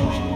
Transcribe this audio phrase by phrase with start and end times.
[0.00, 0.29] Bye.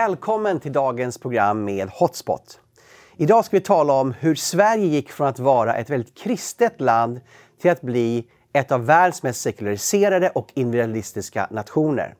[0.00, 2.60] Välkommen till dagens program med Hotspot.
[3.16, 7.20] Idag ska vi tala om hur Sverige gick från att vara ett väldigt kristet land
[7.60, 12.14] till att bli ett av världens mest sekulariserade och individualistiska nationer.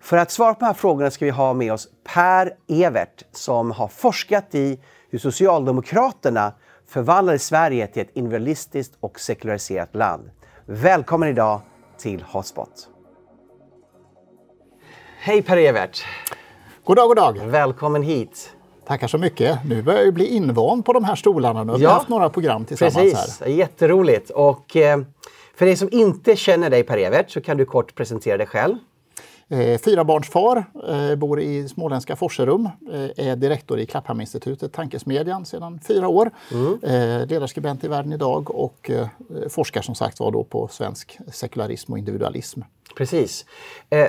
[0.00, 3.70] För att svara på de här frågorna ska vi ha med oss Per Evert som
[3.70, 6.52] har forskat i hur Socialdemokraterna
[6.86, 10.30] förvandlade Sverige till ett individualistiskt och sekulariserat land.
[10.66, 11.60] Välkommen idag
[11.98, 12.88] till Hotspot.
[15.18, 16.04] Hej Per Evert!
[16.90, 17.38] God dag, god dag!
[17.46, 18.52] Välkommen hit!
[18.86, 19.58] Tackar så mycket.
[19.64, 21.64] Nu börjar jag bli invand på de här stolarna.
[21.64, 23.40] Nu har vi haft några program tillsammans precis.
[23.40, 23.46] här.
[23.46, 24.30] Jätteroligt!
[24.30, 25.00] Och eh,
[25.54, 28.76] för dig som inte känner dig Per Evert så kan du kort presentera dig själv.
[29.52, 35.44] Eh, fyra barns far, eh, bor i småländska Forserum, eh, är direktor i Klapphamninstitutet, Tankesmedjan,
[35.44, 36.30] sedan fyra år.
[36.52, 36.78] Mm.
[36.82, 39.06] Eh, ledarskribent i Världen idag och eh,
[39.48, 42.60] forskar som sagt var då på svensk sekularism och individualism.
[42.96, 43.46] Precis.
[43.90, 44.08] Eh,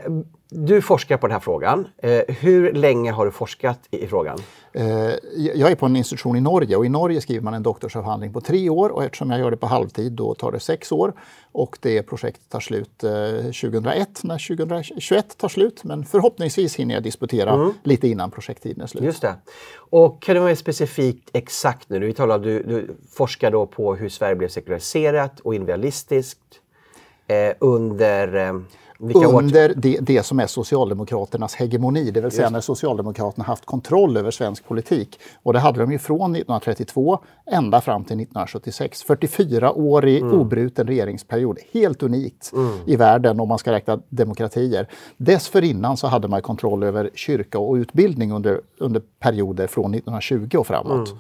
[0.50, 1.88] du forskar på den här frågan.
[1.97, 4.39] Eh, hur länge har du forskat i frågan?
[4.73, 8.33] Eh, jag är på en institution i Norge och i Norge skriver man en doktorsavhandling
[8.33, 11.13] på tre år och eftersom jag gör det på halvtid då tar det sex år.
[11.52, 15.83] Och det projektet tar slut 2001 när 2021 tar slut.
[15.83, 17.73] Men förhoppningsvis hinner jag disputera mm.
[17.83, 19.03] lite innan projekttiden är slut.
[19.03, 19.36] Just det.
[19.75, 22.00] Och kan du vara specifikt exakt nu?
[22.00, 26.39] Vi talar, du, du forskar då på hur Sverige blev sekulariserat och individualistiskt
[27.28, 28.56] eh, under
[29.02, 32.53] under det, det, som är Socialdemokraternas hegemoni, det vill säga Just.
[32.53, 35.19] när Socialdemokraterna haft kontroll över svensk politik.
[35.44, 37.19] Och det hade de ju från 1932
[37.52, 39.03] ända fram till 1976.
[39.03, 40.39] 44 år i mm.
[40.39, 41.59] obruten regeringsperiod.
[41.73, 42.72] Helt unikt mm.
[42.85, 44.88] i världen om man ska räkna demokratier.
[45.18, 50.68] Dessförinnan så hade man kontroll över kyrka och utbildning under, under perioder från 1920 och
[50.68, 51.07] framåt.
[51.09, 51.19] Mm.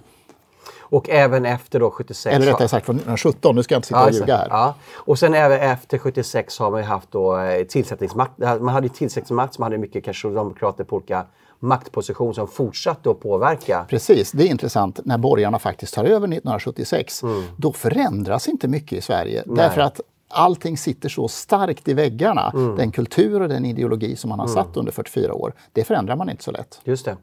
[0.91, 2.35] Och även efter då 76.
[2.35, 4.47] Eller rättare sagt från 1917, nu ska jag inte sitta ja, och ljuga här.
[4.49, 4.75] Ja.
[4.93, 8.37] Och sen även efter 76 har man ju haft då eh, tillsättningsmakt.
[8.37, 11.25] Man hade ju tillsättningsmakt som hade mycket kanske socialdemokrater på olika
[11.59, 13.85] maktposition som fortsatte att påverka.
[13.89, 14.99] Precis, det är intressant.
[15.05, 17.43] När borgarna faktiskt tar över 1976, mm.
[17.57, 19.43] då förändras inte mycket i Sverige.
[19.45, 19.55] Nej.
[19.55, 20.01] Därför att
[20.33, 22.51] allting sitter så starkt i väggarna.
[22.53, 22.75] Mm.
[22.75, 24.55] Den kultur och den ideologi som man har mm.
[24.55, 26.81] satt under 44 år, det förändrar man inte så lätt.
[26.83, 27.17] Just det.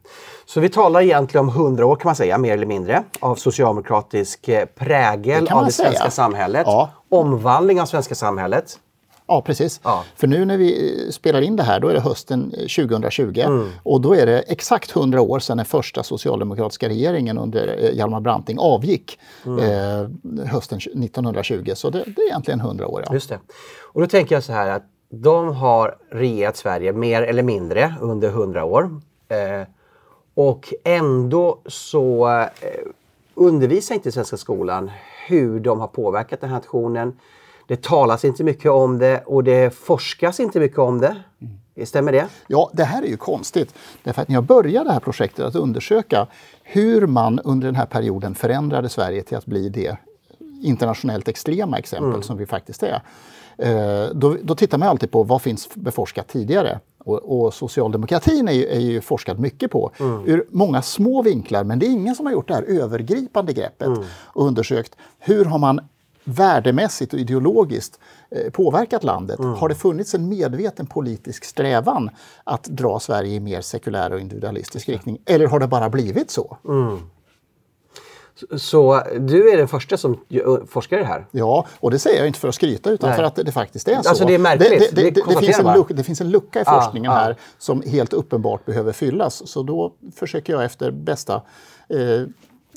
[0.47, 4.49] Så vi talar egentligen om 100 år kan man säga, mer eller mindre, av socialdemokratisk
[4.49, 5.91] eh, prägel av det säga.
[5.91, 6.63] svenska samhället.
[6.67, 6.91] Ja.
[7.09, 8.79] Omvandling av svenska samhället.
[9.29, 9.81] Ja, precis.
[9.85, 10.05] Ja.
[10.17, 13.69] För nu när vi eh, spelar in det här, då är det hösten 2020 mm.
[13.83, 18.21] och då är det exakt 100 år sedan den första socialdemokratiska regeringen under eh, Hjalmar
[18.21, 19.59] Branting avgick mm.
[19.59, 21.73] eh, hösten 1920.
[21.75, 23.05] Så det, det, är egentligen 100 år.
[23.07, 23.15] Ja.
[23.15, 23.39] Just det.
[23.83, 28.29] Och då tänker jag så här att de har regerat Sverige mer eller mindre under
[28.29, 29.01] 100 år.
[29.29, 29.69] Eh,
[30.35, 32.47] och ändå så eh,
[33.35, 34.91] undervisar inte Svenska skolan
[35.27, 37.19] hur de har påverkat den här nationen
[37.69, 41.17] det talas inte mycket om det och det forskas inte mycket om det.
[41.87, 42.27] Stämmer det?
[42.47, 43.75] Ja, det här är ju konstigt.
[44.03, 46.27] Därför att när jag började det här projektet att undersöka
[46.63, 49.97] hur man under den här perioden förändrade Sverige till att bli det
[50.63, 52.23] internationellt extrema exempel mm.
[52.23, 53.03] som vi faktiskt är.
[53.59, 56.81] Eh, då, då, tittar man alltid på vad finns beforskat tidigare.
[56.99, 60.27] Och, och socialdemokratin är ju, är ju forskat mycket på mm.
[60.27, 63.87] ur många små vinklar men det är ingen som har gjort det här övergripande greppet
[63.87, 64.03] mm.
[64.11, 65.81] och undersökt hur har man
[66.29, 67.99] värdemässigt och ideologiskt
[68.31, 69.39] eh, påverkat landet?
[69.39, 69.55] Mm.
[69.55, 72.11] Har det funnits en medveten politisk strävan
[72.45, 75.19] att dra Sverige i mer sekulär och individualistisk riktning?
[75.27, 76.57] Eller har det bara blivit så?
[76.69, 76.99] Mm.
[78.57, 80.21] Så du är den första som
[80.67, 81.27] forskar i det här?
[81.31, 83.17] Ja, och det säger jag inte för att skryta utan Nej.
[83.17, 84.09] för att det faktiskt är så.
[84.09, 84.71] Alltså det är märkligt.
[84.71, 87.37] Det, det, det, det finns, en lucka, det finns en lucka i forskningen ah, här
[87.59, 89.49] som helt uppenbart behöver fyllas.
[89.49, 91.43] Så då försöker jag efter bästa
[91.89, 91.99] eh,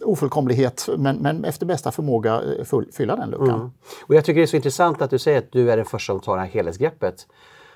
[0.04, 3.50] ofullkomlighet, men, men efter bästa förmåga eh, full, fylla den luckan.
[3.50, 3.72] Mm.
[4.08, 6.14] Och jag tycker det är så intressant att du säger att du är den första
[6.14, 7.28] som tar det här helhetsgreppet.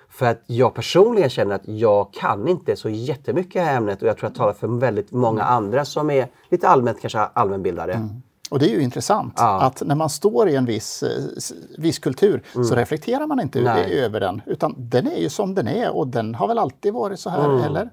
[0.09, 4.17] För att jag personligen känner att jag kan inte så jättemycket i ämnet och jag
[4.17, 5.53] tror att jag talar för väldigt många mm.
[5.53, 7.93] andra som är lite allmänt kanske allmänbildade.
[7.93, 8.09] Mm.
[8.49, 9.61] Och det är ju intressant ja.
[9.61, 11.23] att när man står i en viss, eh,
[11.77, 12.65] viss kultur mm.
[12.65, 13.99] så reflekterar man inte Nej.
[13.99, 17.19] över den utan den är ju som den är och den har väl alltid varit
[17.19, 17.61] så här, mm.
[17.63, 17.89] eller?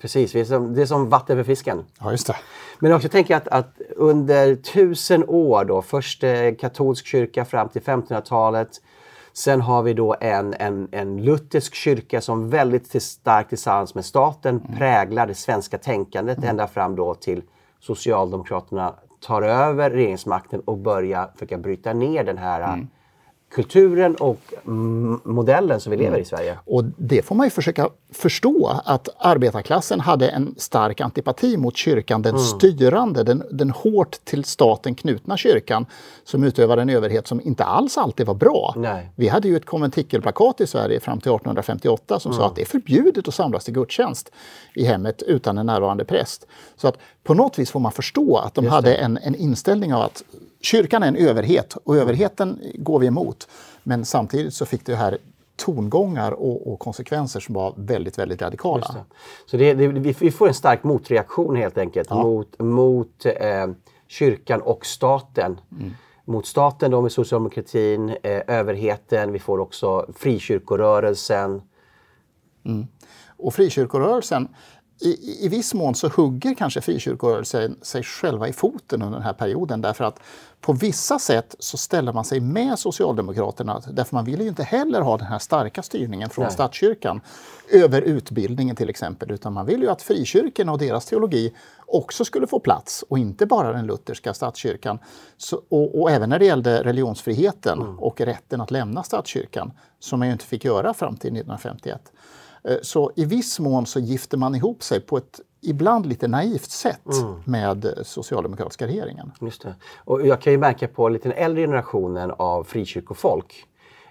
[0.00, 1.84] Precis, det är, som, det är som vatten för fisken.
[2.00, 2.36] Ja, just det.
[2.80, 7.68] Men också tänker jag att, att under tusen år, då, först eh, katolsk kyrka fram
[7.68, 8.80] till 1500-talet,
[9.32, 14.60] Sen har vi då en, en, en luthersk kyrka som väldigt starkt tillsammans med staten
[14.60, 14.78] mm.
[14.78, 16.50] präglar det svenska tänkandet mm.
[16.50, 17.42] ända fram då till
[17.80, 22.88] Socialdemokraterna tar över regeringsmakten och börjar försöka bryta ner den här mm
[23.50, 24.54] kulturen och
[25.24, 26.58] modellen som vi lever i Sverige.
[26.64, 32.22] Och det får man ju försöka förstå att arbetarklassen hade en stark antipati mot kyrkan,
[32.22, 32.46] den mm.
[32.46, 35.86] styrande, den, den hårt till staten knutna kyrkan
[36.24, 38.74] som utövade en överhet som inte alls alltid var bra.
[38.76, 39.12] Nej.
[39.16, 42.40] Vi hade ju ett konventikelplakat i Sverige fram till 1858 som mm.
[42.40, 44.32] sa att det är förbjudet att samlas till gudstjänst
[44.74, 46.46] i hemmet utan en närvarande präst.
[46.76, 50.02] Så att på något vis får man förstå att de hade en, en inställning av
[50.02, 50.22] att
[50.60, 53.37] kyrkan är en överhet och överheten går vi emot.
[53.82, 55.18] Men samtidigt så fick det här
[55.56, 58.86] tongångar och, och, konsekvenser som var väldigt, väldigt radikala.
[58.86, 59.04] Det.
[59.46, 62.22] Så det, det, vi får en stark motreaktion helt enkelt ja.
[62.22, 63.66] mot, mot eh,
[64.06, 65.60] kyrkan och staten.
[65.72, 65.90] Mm.
[66.24, 71.62] Mot staten då med socialdemokratin, eh, överheten, vi får också frikyrkorörelsen.
[72.64, 72.86] Mm.
[73.26, 74.48] Och frikyrkorörelsen
[75.00, 79.32] i, i viss mån så hugger kanske frikyrkorörelsen sig själva i foten under den här
[79.32, 80.20] perioden därför att
[80.60, 85.00] på vissa sätt så ställer man sig med Socialdemokraterna därför man vill ju inte heller
[85.00, 86.52] ha den här starka styrningen från Nej.
[86.52, 87.20] statskyrkan
[87.70, 91.54] över utbildningen till exempel utan man vill ju att frikyrkorna och deras teologi
[91.86, 94.98] också skulle få plats och inte bara den lutherska statskyrkan.
[95.36, 97.98] Så, och, och, även när det gällde religionsfriheten mm.
[97.98, 102.12] och rätten att lämna statskyrkan som man ju inte fick göra fram till 1951.
[102.68, 106.70] Eh, så i viss mån så gifter man ihop sig på ett ibland lite naivt
[106.70, 107.42] sätt mm.
[107.44, 109.32] med socialdemokratiska regeringen.
[109.40, 109.74] Just det.
[110.04, 113.64] Och jag kan ju märka på lite den äldre generationen av frikyrkofolk,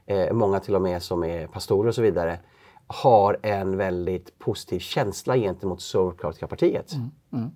[0.06, 2.40] eh, många till och med som är pastorer och så vidare,
[2.88, 6.94] har en väldigt positiv känsla gentemot Socialdemokratiska partiet.
[6.94, 7.12] Mm.
[7.34, 7.52] Mm.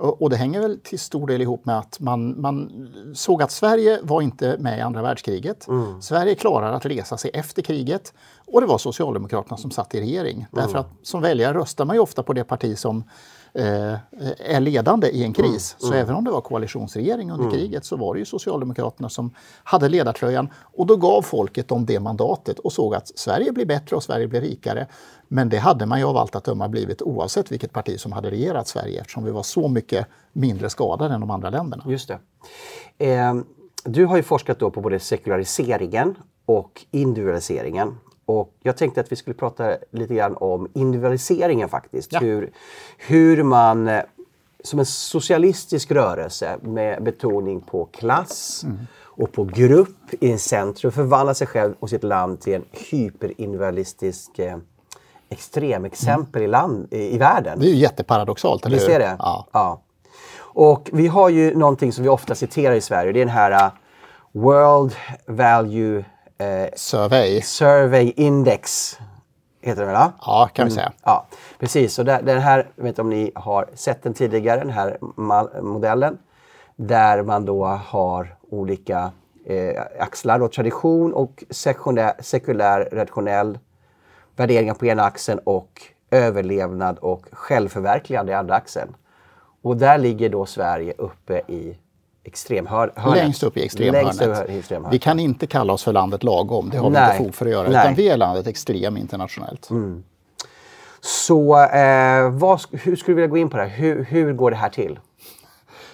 [0.00, 3.98] Och det hänger väl till stor del ihop med att man, man såg att Sverige
[4.02, 5.68] var inte med i andra världskriget.
[5.68, 6.02] Mm.
[6.02, 8.14] Sverige klarade att resa sig efter kriget
[8.46, 10.36] och det var Socialdemokraterna som satt i regering.
[10.36, 10.48] Mm.
[10.50, 13.04] Därför att som väljare röstar man ju ofta på det parti som
[13.54, 15.76] är ledande i en kris.
[15.78, 15.78] Mm.
[15.78, 15.98] Så mm.
[15.98, 17.56] även om det var koalitionsregering under mm.
[17.56, 19.30] kriget så var det ju Socialdemokraterna som
[19.64, 23.96] hade ledartröjan och då gav folket dem det mandatet och såg att Sverige blir bättre
[23.96, 24.86] och Sverige blir rikare.
[25.28, 28.30] Men det hade man ju av allt att döma blivit oavsett vilket parti som hade
[28.30, 31.84] regerat Sverige eftersom vi var så mycket mindre skadade än de andra länderna.
[31.86, 32.18] Just det.
[33.06, 33.34] Eh,
[33.84, 36.14] du har ju forskat då på både sekulariseringen
[36.46, 37.98] och individualiseringen.
[38.30, 42.12] Och jag tänkte att vi skulle prata lite grann om individualiseringen faktiskt.
[42.12, 42.18] Ja.
[42.18, 42.52] Hur,
[42.98, 44.02] hur man eh,
[44.64, 48.78] som en socialistisk rörelse med betoning på klass mm.
[49.02, 54.38] och på grupp i en centrum förvandlar sig själv och sitt land till en hyperindividualistisk
[54.38, 54.56] eh,
[55.28, 56.48] extremexempel mm.
[56.48, 57.58] i, land, i, i, världen.
[57.60, 59.16] Det är ju jätteparadoxalt, eller Visst är det?
[59.18, 59.46] Ja.
[59.52, 59.82] ja.
[60.38, 63.12] Och vi har ju någonting som vi ofta citerar i Sverige.
[63.12, 63.72] Det är den här uh,
[64.32, 64.94] World
[65.26, 66.04] Value
[66.40, 67.42] eh, Survey.
[67.42, 68.98] Survey Index.
[69.62, 70.10] Heter den väl?
[70.20, 70.86] Ja, kan vi säga.
[70.86, 71.26] Mm, ja,
[71.58, 71.94] precis.
[71.94, 74.98] Så där, den här, jag vet inte om ni har sett den tidigare, den här
[75.62, 76.18] modellen.
[76.76, 79.12] Där man då har olika
[79.46, 83.58] eh, axlar, och tradition och sekulär, sekulär rationell
[84.36, 88.96] värderingar på ena axeln och överlevnad och självförverkligande i andra axeln.
[89.62, 91.78] Och där ligger då Sverige uppe i
[92.24, 92.94] extremhörnet.
[93.14, 94.92] Längst upp i extremhörnet.
[94.92, 97.02] Vi kan inte kalla oss för landet lagom, det har Nej.
[97.02, 97.68] vi inte fog för att göra.
[97.68, 97.80] Nej.
[97.80, 99.70] Utan vi är landet extrem internationellt.
[99.70, 100.02] Mm.
[101.00, 103.70] Så eh, vad, hur skulle du vilja gå in på det här?
[103.70, 104.98] Hur, hur går det här till?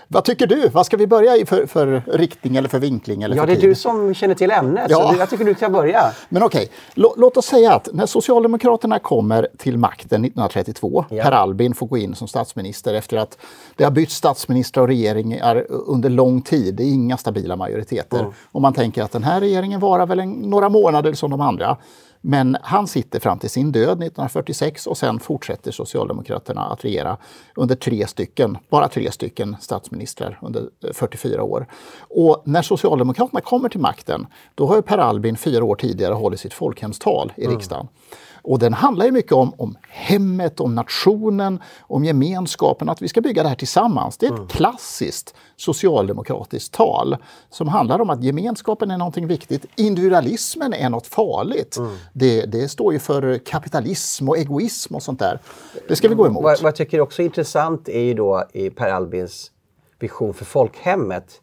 [0.09, 0.69] Vad tycker du?
[0.69, 3.23] Vad ska vi börja i för, för riktning eller för vinkling?
[3.23, 3.71] Eller ja, för det är tid?
[3.71, 5.13] du som känner till ämnet, ja.
[5.13, 6.13] så jag tycker du ska börja.
[6.29, 7.11] Men okej, okay.
[7.17, 11.23] låt oss säga att när Socialdemokraterna kommer till makten 1932, ja.
[11.23, 13.39] Per Albin får gå in som statsminister efter att
[13.77, 16.75] det har bytt statsministrar och regeringar under lång tid.
[16.75, 18.19] Det är inga stabila majoriteter.
[18.19, 18.33] Mm.
[18.53, 21.77] Och man tänker att den här regeringen varar väl en, några månader som de andra.
[22.29, 27.17] Men han sitter fram till sin död 1946 och sen fortsätter Socialdemokraterna att regera
[27.55, 31.67] under tre stycken, bara tre stycken statsministrar under 44 år.
[32.01, 36.55] Och när Socialdemokraterna kommer till makten, då har Per Albin fyra år tidigare hållit sitt
[36.55, 37.57] folkhemstal i mm.
[37.57, 37.89] riksdagen.
[38.43, 39.77] Och den handlar ju mycket om, om
[40.07, 44.17] hemmet, om nationen, om gemenskapen, att vi ska bygga det här tillsammans.
[44.17, 44.49] Det är ett mm.
[44.49, 47.17] klassiskt socialdemokratiskt tal
[47.51, 49.67] som handlar om att gemenskapen är någonting viktigt.
[49.77, 51.77] Individualismen är något farligt.
[51.77, 51.91] Mm.
[52.13, 55.41] Det, det, står ju för kapitalism och egoism och sånt där.
[55.89, 56.43] Det ska vi gå emot.
[56.43, 59.51] Vad, vad jag tycker också är intressant är ju då i Per Albins
[59.99, 61.41] vision för folkhemmet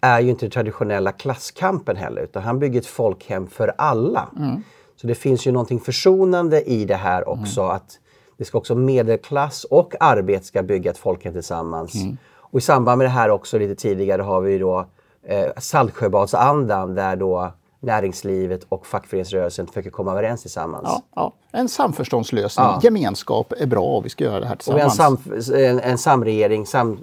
[0.00, 4.28] är ju inte den traditionella klasskampen heller utan han bygger ett folkhem för alla.
[4.36, 4.62] Mm.
[4.96, 7.60] Så det finns ju någonting försonande i det här också.
[7.60, 7.76] Mm.
[7.76, 7.98] att
[8.38, 11.94] det ska också medelklass och arbete ska bygga ett folkhem tillsammans.
[11.94, 12.16] Mm.
[12.36, 14.86] Och i samband med det här också lite tidigare har vi då
[15.26, 20.84] eh, Saltsjöbadsandan där då näringslivet och fackföreningsrörelsen försöker komma överens tillsammans.
[20.88, 21.32] Ja, ja.
[21.52, 22.80] En samförståndslösning, Ja.
[22.82, 25.46] gemenskap är bra och vi ska göra det här Och vi har en, tillsammans.
[25.46, 26.98] sam, en, en samregering sam,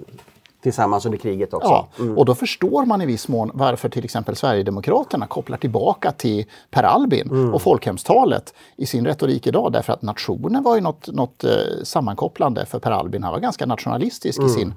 [0.64, 1.68] tillsammans under kriget också.
[1.68, 6.44] Ja, och då förstår man i viss mån varför till exempel Sverigedemokraterna kopplar tillbaka till
[6.70, 9.72] Per Albin och folkhemstalet i sin retorik idag.
[9.72, 11.50] Därför att nationen var ju något, något eh,
[11.82, 13.22] sammankopplande för Per Albin.
[13.22, 14.74] Han var ganska nationalistisk i, sin,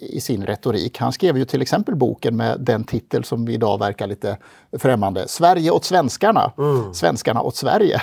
[0.00, 0.98] i sin retorik.
[0.98, 4.38] Han skrev ju till exempel boken med den titel som vi idag verkar lite
[4.78, 5.28] främmande.
[5.28, 6.52] Sverige åt svenskarna,
[6.92, 8.02] svenskarna åt Sverige.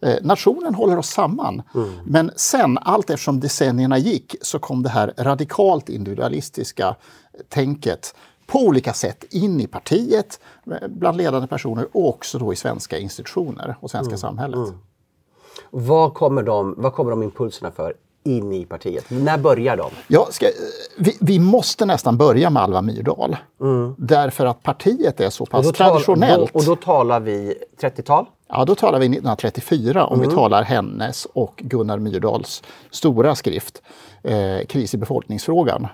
[0.00, 1.62] Eh, nationen håller oss samman.
[2.04, 6.96] Men sen, allt eftersom decennierna gick, så kom det här radikalt individualistiska
[7.48, 8.14] tänket
[8.46, 12.98] på olika sätt in i partiet, eh, bland ledande personer och också då i svenska
[12.98, 14.58] institutioner och svenska samhället.
[15.70, 17.94] Vad, kommer de, vad kommer de impulserna för
[18.24, 19.04] in i partiet?
[19.08, 19.90] När börjar de?
[20.08, 20.46] Jag ska,
[20.98, 23.36] vi, vi måste nästan börja med Alva Myrdal.
[23.96, 25.68] Därför att partiet är så pass Mm.
[25.68, 26.52] Och tal- traditionellt.
[26.52, 28.26] då, och då talar vi 30-tal?
[28.48, 33.82] Ja, då talar vi 1934 om vi talar hennes och Gunnar Myrdals stora skrift
[34.22, 35.86] eh, Kris i befolkningsfrågan.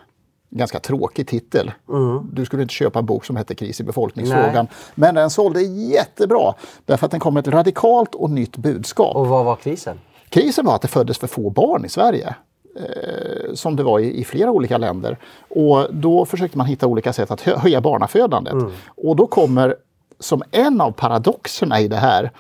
[0.50, 1.73] Ganska tråkig titel.
[2.33, 4.66] Du skulle inte köpa en bok som heter Kris i befolkningsfrågan.
[4.95, 6.54] Men den sålde jättebra
[6.85, 9.16] därför att den kom med ett radikalt och nytt budskap.
[9.16, 9.99] Och vad var krisen?
[10.34, 12.34] Krisen var att det föddes för få barn i Sverige.
[12.76, 15.18] Eh, som det var i, i flera olika länder.
[15.48, 18.54] Och då försökte man hitta olika sätt att hö höja barnafödandet.
[18.86, 19.76] Och då kommer,
[20.18, 22.30] som en av paradoxerna i det här,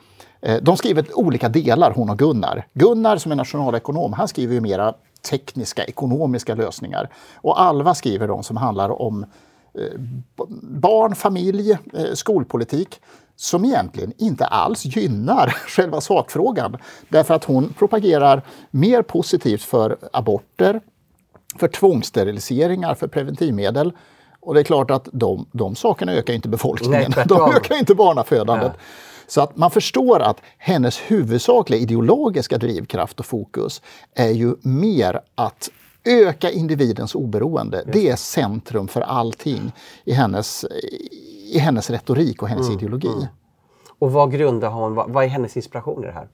[0.40, 2.66] eh, de skriver olika delar, hon och Gunnar.
[2.72, 4.94] Gunnar som är nationalekonom, han skriver ju mera
[5.30, 7.10] tekniska, ekonomiska lösningar.
[7.36, 9.26] Och Alva skriver de som handlar om
[9.74, 10.00] eh,
[10.62, 13.00] barn, familj, eh, skolpolitik
[13.36, 16.76] som egentligen inte alls gynnar själva sakfrågan.
[17.08, 20.80] Därför att hon propagerar mer positivt för aborter,
[21.56, 23.92] för tvångssteriliseringar, för preventivmedel.
[24.40, 27.12] Och det är klart att de, de sakerna ökar inte befolkningen.
[27.16, 28.72] Nej, de ökar inte barnafödandet.
[28.74, 28.82] Ja.
[29.26, 33.82] Så att man förstår att hennes huvudsakliga ideologiska drivkraft och fokus
[34.14, 35.70] är ju mer att
[36.04, 37.84] öka individens oberoende.
[37.92, 39.72] Det är centrum för allting
[40.04, 40.64] i hennes,
[41.52, 43.28] i hennes retorik och hennes ideologi.
[43.98, 44.94] Och vad grundar hon?
[44.94, 46.28] Vad, vad är hennes inspiration i det här?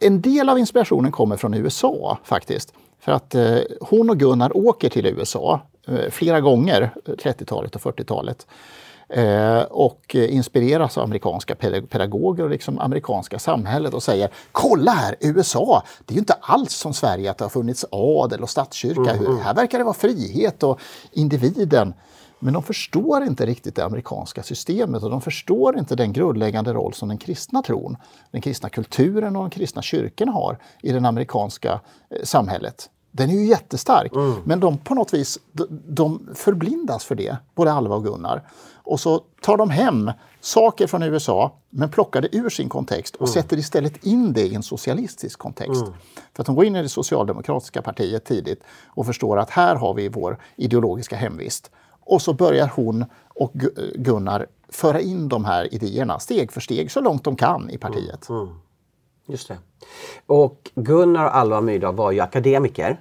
[0.00, 2.72] En del av inspirationen kommer från USA faktiskt.
[3.00, 7.80] För att eh, hon och Gunnar åker till USA eh, flera gånger, eh, 30-talet och
[7.82, 8.46] 40-talet.
[9.08, 14.90] Eh, och eh, inspireras av amerikanska pedag- pedagoger och liksom amerikanska samhället och säger Kolla
[14.92, 15.82] här, USA!
[16.06, 19.12] Det är ju inte alls som Sverige att det har funnits adel och statskyrka.
[19.12, 20.80] Hur- Här verkar det vara frihet och
[21.12, 21.94] individen.
[22.42, 26.94] Men de förstår inte riktigt det amerikanska systemet och de förstår inte den grundläggande roll
[26.94, 27.96] som den kristna tron,
[28.30, 31.80] den kristna kulturen och de kristna kyrkorna har i det amerikanska
[32.10, 32.90] eh, samhället.
[33.10, 34.12] Den är ju jättestark,
[34.44, 35.38] men de på något vis
[35.88, 38.48] de, förblindas för det, både Alva och Gunnar.
[38.74, 43.28] Och så tar de hem saker från USA, men plockar det ur sin kontext och
[43.28, 45.84] sätter istället in det i en socialistisk kontext.
[46.34, 49.94] För att de går in i det socialdemokratiska partiet tidigt och förstår att här har
[49.94, 51.70] vi vår ideologiska hemvist.
[52.12, 56.90] Och så börjar hon och Gu- Gunnar föra in de här idéerna steg för steg
[56.90, 58.28] så långt de kan i partiet.
[59.26, 59.58] Just det.
[60.26, 62.98] Och Gunnar och Alva Myrdal var ju akademiker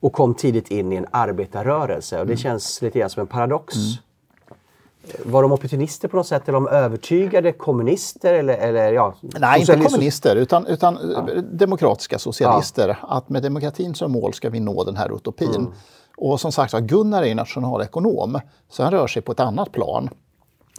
[0.00, 2.20] och kom tidigt in i en arbetarrörelse.
[2.20, 3.74] Och det känns lite grann som en paradox.
[5.24, 6.48] Var de opportunister på något sätt?
[6.48, 8.34] Eller de övertygade kommunister?
[8.34, 12.98] Eller, eller, ja, Nej, inte kommunister utan, utan eh, demokratiska socialister.
[13.02, 15.72] Att med demokratin som mål ska vi nå den här utopin.
[16.16, 20.10] Och som sagt Gunnar är nationalekonom, så han rör sig på ett annat plan.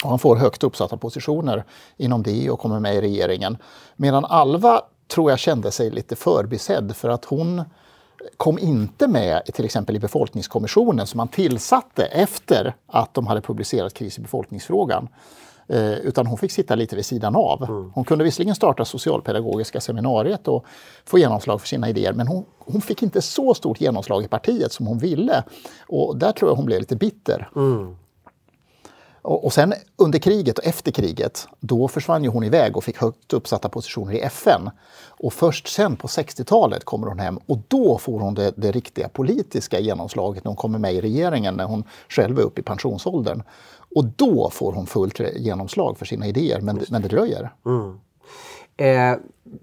[0.04, 1.64] Och han får högt uppsatta positioner
[1.98, 3.58] inom det och kommer med i regeringen.
[3.96, 7.64] Medan Alva tror jag kände sig lite förbisedd för att hon
[8.38, 13.94] kom inte med till exempel i befolkningskommissionen som man tillsatte efter att de hade publicerat
[13.94, 15.08] Kris i befolkningsfrågan.
[15.70, 17.66] Eh, utan hon fick sitta lite vid sidan av.
[17.94, 20.66] Hon kunde visserligen starta socialpedagogiska seminariet och
[21.06, 24.72] få genomslag för sina idéer men hon, hon fick inte så stort genomslag i partiet
[24.72, 25.44] som hon ville.
[25.88, 27.50] Och där tror jag hon blev lite bitter.
[29.22, 32.98] Och, och sen under kriget och efter kriget, då försvann ju hon iväg och fick
[32.98, 34.70] högt uppsatta positioner i FN.
[35.08, 39.10] Och först sen på 60-talet kommer hon hem och då får hon det, det riktiga
[39.10, 43.44] politiska genomslaget när hon kommer med i regeringen när hon själv är uppe i pensionsåldern.
[43.96, 47.52] Och då får hon fullt genomslag för sina idéer, men, men det dröjer.
[48.78, 49.18] Eh,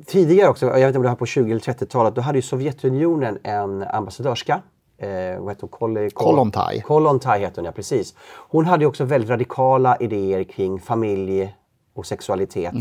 [0.06, 2.42] tidigare också, jag vet inte om det var på 20 eller 30-talet, då hade ju
[2.42, 4.62] Sovjetunionen en ambassadörska.
[5.04, 6.10] Eh, vad heter hon?
[6.10, 6.80] Kollontaj.
[6.80, 8.14] Kollontaj heter hon, ja precis.
[8.50, 11.54] Hon hade också väldigt radikala idéer kring familj
[11.94, 12.74] och sexualitet.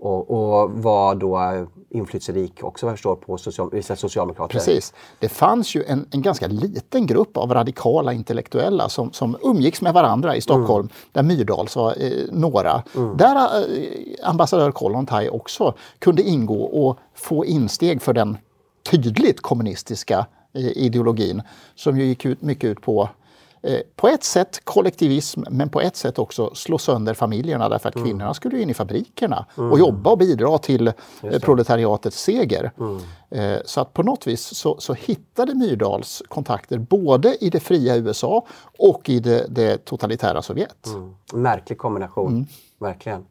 [0.00, 4.52] och, och var då inflytelserik också vad jag förstår på social, vissa socialdemokrater.
[4.52, 4.94] Precis.
[5.18, 9.94] Det fanns ju en, en ganska liten grupp av radikala intellektuella som, som umgicks med
[9.94, 10.92] varandra i Stockholm, mm.
[11.12, 12.82] där Myrdals var eh, några.
[12.96, 13.16] Mm.
[13.16, 18.36] Där eh, ambassadör Kollontaj också kunde ingå och få insteg för den
[18.90, 21.42] tydligt kommunistiska ideologin
[21.74, 23.08] som ju gick ut, mycket ut på
[23.66, 27.94] Eh, på ett sätt kollektivism, men på ett sätt också slå sönder familjerna därför att
[27.94, 28.06] mm.
[28.06, 29.72] kvinnorna skulle in i fabrikerna mm.
[29.72, 30.88] och jobba och bidra till
[31.22, 32.72] eh, proletariatets seger.
[32.78, 32.98] Mm.
[33.30, 37.96] Eh, så att på något vis så, så, hittade Myrdals kontakter både i det fria
[37.96, 38.46] USA
[38.78, 40.86] och i det, det totalitära Sovjet.
[40.86, 41.14] Mm.
[41.32, 42.46] Märklig kombination, mm.
[42.78, 43.26] verkligen.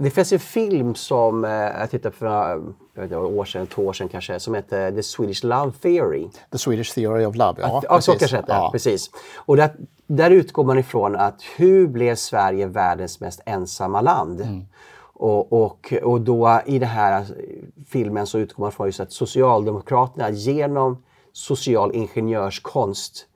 [0.00, 3.92] Det finns en film som eh, jag tittade på för ett år sedan, två år
[3.92, 6.28] sedan kanske, som heter The Swedish Love Theory.
[6.52, 7.82] The Swedish Theory of Love, ja.
[7.88, 8.68] ja så kanske heter ja.
[8.72, 9.10] precis.
[9.36, 9.70] Och där,
[10.06, 14.40] där utgår man ifrån att hur blev Sverige världens mest ensamma land?
[14.40, 14.66] Mm.
[15.00, 17.26] Och, och, och då i den här
[17.88, 21.02] filmen så utgår man från just att Socialdemokraterna genom
[21.32, 23.26] social ingenjörskonst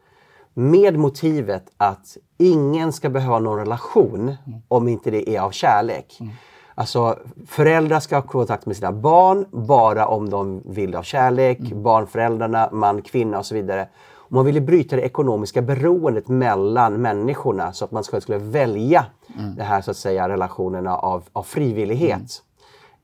[0.55, 4.61] med motivet att ingen ska behöva någon relation mm.
[4.69, 6.17] om inte det är av kärlek.
[6.21, 6.33] Mm.
[6.75, 11.61] Alltså föräldrar ska ha kontakt med sina barn bara om de vill av kärlek.
[11.61, 11.83] Mm.
[11.83, 13.89] Barnföräldrarna, man, kvinna och så vidare.
[14.15, 19.07] Och man ville bryta det ekonomiska beroendet mellan människorna så att man skulle välja
[19.39, 19.55] mm.
[19.57, 22.43] det här så att säga relationerna av, av frivillighet.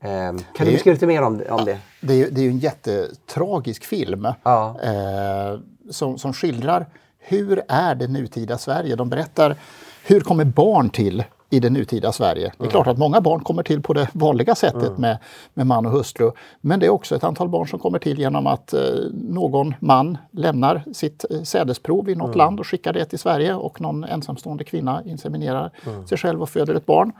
[0.01, 0.35] Mm.
[0.35, 1.77] Um, kan du beskriva lite mer om, om det?
[2.01, 4.75] Det är, det är ju en jättetragisk film ja.
[4.83, 5.59] eh,
[5.89, 6.85] som, som skildrar
[7.19, 8.95] hur är det nutida Sverige?
[8.95, 9.55] De berättar
[10.03, 12.53] hur kommer barn till i det nutida Sverige.
[12.57, 15.01] Det är klart att många barn kommer till på det vanliga sättet mm.
[15.01, 15.17] med,
[15.53, 16.31] med man och hustru.
[16.61, 20.17] Men det är också ett antal barn som kommer till genom att eh, någon man
[20.31, 22.37] lämnar sitt eh, sädesprov i något mm.
[22.37, 25.71] land och skickar det till Sverige och någon ensamstående kvinna inseminerar
[26.05, 27.11] sig själv och föder ett barn.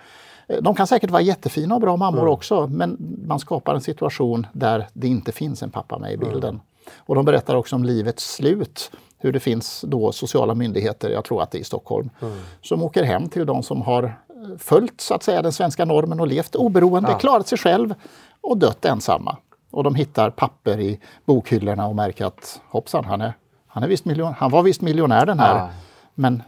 [0.48, 2.34] Eh, de kan säkert vara jättefina och bra mammor mm.
[2.34, 6.60] också men man skapar en situation där det inte finns en pappa med i bilden.
[6.98, 11.42] Och de berättar också om livets slut hur det finns då sociala myndigheter, jag tror
[11.42, 12.38] att det är i Stockholm, mm.
[12.62, 14.12] som åker hem till de som har eh,
[14.58, 17.18] följt så att säga den svenska normen och levt oberoende, ja.
[17.18, 17.94] klarat sig själv
[18.42, 19.38] och dött ensamma.
[19.72, 23.34] Och de hittar papper i bokhyllorna och märker att hoppsan, han, är,
[23.68, 25.70] han, är visst miljon, han var visst miljonär den här, ja.
[26.14, 26.44] men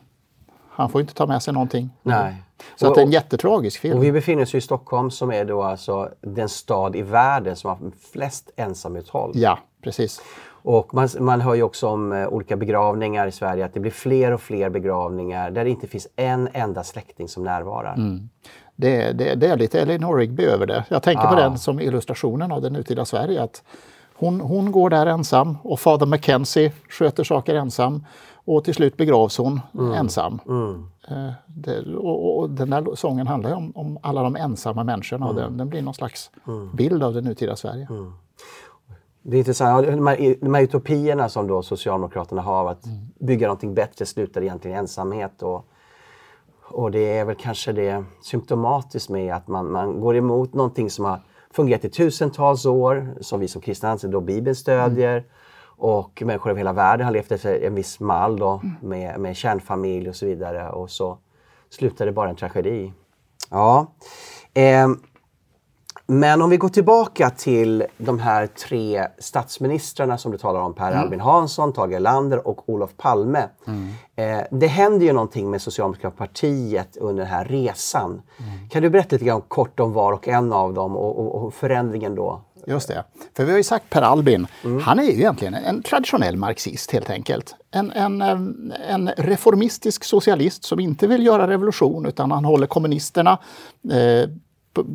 [0.69, 1.89] han får inte ta med sig någonting.
[2.03, 2.35] Nej.
[2.75, 3.97] Så och, att det är en jättetragisk film.
[3.97, 7.69] Och vi befinner oss i Stockholm som är då alltså den stad i världen som
[7.69, 9.31] har flest ensamhushåll.
[9.35, 10.21] Ja, precis.
[10.63, 13.91] Och man, man hör ju också om eh, olika begravningar i Sverige, att det blir
[13.91, 17.93] fler och fler begravningar där det inte finns en enda släkting som närvarar.
[17.93, 18.29] Mm.
[18.75, 20.85] Det, det, det, är lite Elinor Rigby över det.
[20.89, 21.29] Jag tänker ah.
[21.29, 23.43] på den som illustrationen av det nutida Sverige.
[23.43, 23.63] Att
[24.15, 28.05] hon, hon går där ensam och fader Mackenzie sköter saker ensam.
[28.45, 29.93] Och till slut begravs hon mm.
[29.93, 30.39] ensam.
[30.47, 30.87] Mm.
[31.07, 35.31] Eh, det, och, och, den där sången handlar om, om alla de ensamma människorna och
[35.31, 35.43] mm.
[35.43, 36.75] den, den blir någon slags mm.
[36.75, 37.87] bild av det nutida Sverige.
[39.23, 39.87] Det är intressant.
[39.87, 42.97] De här, de här utopierna som då Socialdemokraterna har att mm.
[43.19, 45.43] bygga någonting bättre slutar egentligen i ensamhet.
[45.43, 45.65] Och,
[46.63, 51.05] och det är väl kanske det symptomatiskt med att man, man går emot någonting som
[51.05, 51.19] har
[51.51, 55.17] fungerat i tusentals år, som vi som kristna anser då Bibeln stödjer.
[55.17, 55.29] Mm.
[55.77, 58.75] Och människor över hela världen har levt efter en viss mall då, mm.
[58.81, 60.69] med, med kärnfamilj och så vidare.
[60.69, 61.17] Och så
[61.69, 62.93] slutar det bara en tragedi.
[63.49, 63.87] Ja.
[64.53, 64.87] Eh,
[66.07, 70.91] men om vi går tillbaka till de här tre statsministrarna som du talar om, Per
[70.91, 70.99] mm.
[70.99, 73.49] Albin Hansson, Tage Erlander och Olof Palme.
[73.67, 73.89] Mm.
[74.15, 78.11] Eh, det händer ju någonting med Socialdemokratiska partiet under den här resan.
[78.11, 78.69] Mm.
[78.69, 81.53] Kan du berätta lite grann kort om var och en av dem och, och, och
[81.53, 82.41] förändringen då?
[82.67, 83.03] Just det.
[83.35, 84.81] För vi har ju sagt Per Albin, mm.
[84.81, 87.55] han är ju egentligen en traditionell marxist helt enkelt.
[87.71, 88.21] En, en,
[88.89, 93.39] en reformistisk socialist som inte vill göra revolution utan han håller kommunisterna
[93.91, 94.29] eh,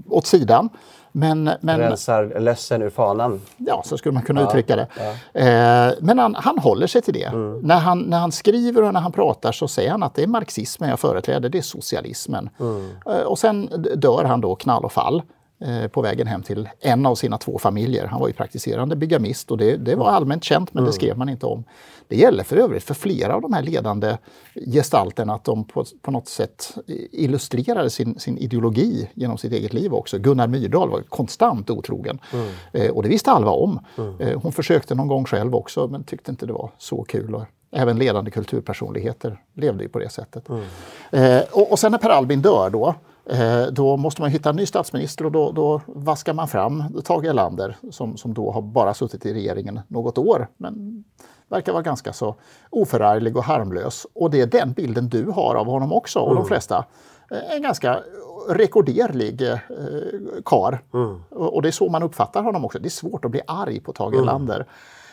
[0.09, 0.69] åt sidan.
[1.13, 3.41] Men, men, Rensar lössen ur fanan.
[3.57, 4.87] Ja, så skulle man kunna ja, uttrycka det.
[4.99, 5.41] Ja.
[5.41, 7.25] Eh, men han, han håller sig till det.
[7.25, 7.61] Mm.
[7.61, 10.27] När, han, när han skriver och när han pratar så säger han att det är
[10.27, 12.49] marxismen jag företräder, det är socialismen.
[12.61, 12.91] Mm.
[13.07, 15.23] Eh, och sen dör han då knall och fall.
[15.59, 18.07] Eh, på vägen hem till en av sina två familjer.
[18.07, 20.93] Han var ju praktiserande bigamist och det, det var allmänt känt men det mm.
[20.93, 21.65] skrev man inte om.
[22.09, 24.17] Det gäller för övrigt för flera av de här ledande
[24.55, 26.75] gestalterna att de på, på något sätt
[27.13, 30.19] illustrerade sin, sin ideologi genom sitt eget liv också.
[30.19, 32.47] Gunnar Myrdal var konstant otrogen mm.
[32.73, 33.79] eh, och det visste Alva om.
[33.99, 34.21] Mm.
[34.21, 37.35] Eh, hon försökte någon gång själv också men tyckte inte det var så kul.
[37.35, 40.49] Och även ledande kulturpersonligheter levde ju på det sättet.
[40.49, 40.63] Mm.
[41.11, 42.95] Eh, och, och sen när Per Albin dör då
[43.73, 47.77] då måste man hitta en ny statsminister och då, då vaskar man fram Tage Erlander
[47.91, 51.05] som, som då har bara suttit i regeringen något år men
[51.49, 52.37] verkar vara ganska så
[52.71, 54.07] oförarglig och harmlös.
[54.15, 56.43] Och det är den bilden du har av honom också och mm.
[56.43, 56.85] de flesta.
[57.31, 58.01] eh, en ganska
[58.49, 59.59] rekorderlig eh,
[60.45, 60.83] kar.
[60.95, 61.23] Mm.
[61.31, 62.79] Och, och det är så man uppfattar honom också.
[62.79, 64.67] Det är svårt att bli arg på Tage Erlander.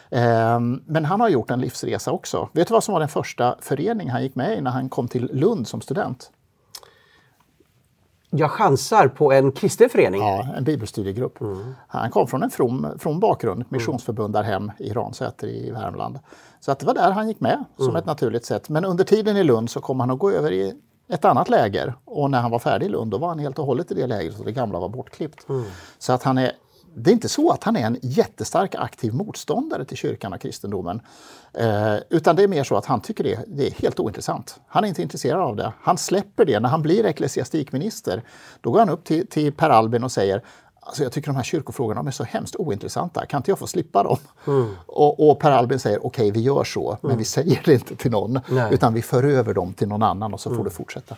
[0.09, 2.49] Ehm, Men han har gjort en livsresa också.
[2.53, 5.07] Vet du vad som var den första förening han gick med i när han kom
[5.07, 6.31] till Lund som student?
[8.35, 10.21] Jag chansar på en kristen förening.
[10.21, 11.39] Ja, en bibelstudiegrupp.
[11.87, 16.19] Han kom från en from, from bakgrund, ett missionsförbund där hem i Ransäter i Värmland.
[16.59, 18.69] Så att det var där han gick med som ett naturligt sätt.
[18.69, 20.73] Men under tiden i Lund så kom han att gå över i
[21.09, 21.93] ett annat läger.
[22.05, 24.07] Och när han var färdig i Lund då var han helt och hållet i det
[24.07, 25.47] lägret och det gamla var bortklippt.
[25.99, 26.51] Så att han är
[26.95, 31.01] det är inte så att han är en jättestark aktiv motståndare till kyrkan och kristendomen.
[31.53, 34.59] Eh, utan det är mer så att han tycker det, det är helt ointressant.
[34.67, 35.73] Han är inte intresserad av det.
[35.81, 36.59] Han släpper det.
[36.59, 38.23] När han blir ecklesiastikminister,
[38.61, 40.41] då går han upp till, till Per Albin och säger
[40.85, 43.25] Alltså jag tycker de här kyrkofrågorna de är så hemskt ointressanta.
[43.25, 44.17] Kan inte jag få slippa dem?
[44.85, 48.11] Och, och Per Albin säger okej, vi gör så, men vi säger det inte till
[48.11, 48.39] någon.
[48.49, 48.73] Nej.
[48.73, 51.15] Utan vi för över dem till någon annan och så får du fortsätta.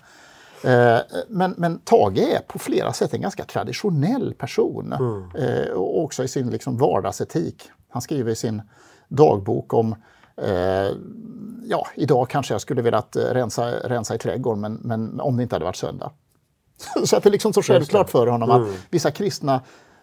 [0.65, 0.99] Eh,
[1.29, 4.93] Men, men Tage är på flera sätt en ganska traditionell person.
[5.37, 7.63] Eh, Och också i sin liksom vardagsetik.
[7.89, 8.61] Han skriver i sin
[9.07, 9.95] dagbok om
[10.37, 10.91] eh,
[11.67, 15.55] Ja, idag kanske jag skulle velat rensa, rensa i trädgården men, men om det inte
[15.55, 16.11] hade varit söndag.
[17.05, 19.61] Så att det är liksom så självklart för honom att vissa kristna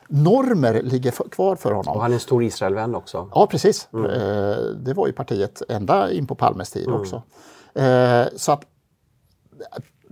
[0.09, 1.94] normer ligger för, kvar för honom.
[1.96, 3.29] Och han är en stor Israelvän också.
[3.35, 3.88] Ja, precis.
[3.92, 7.22] Eh, Det var ju partiet ända in på Palmes tid också.
[7.75, 8.64] Eh, Så att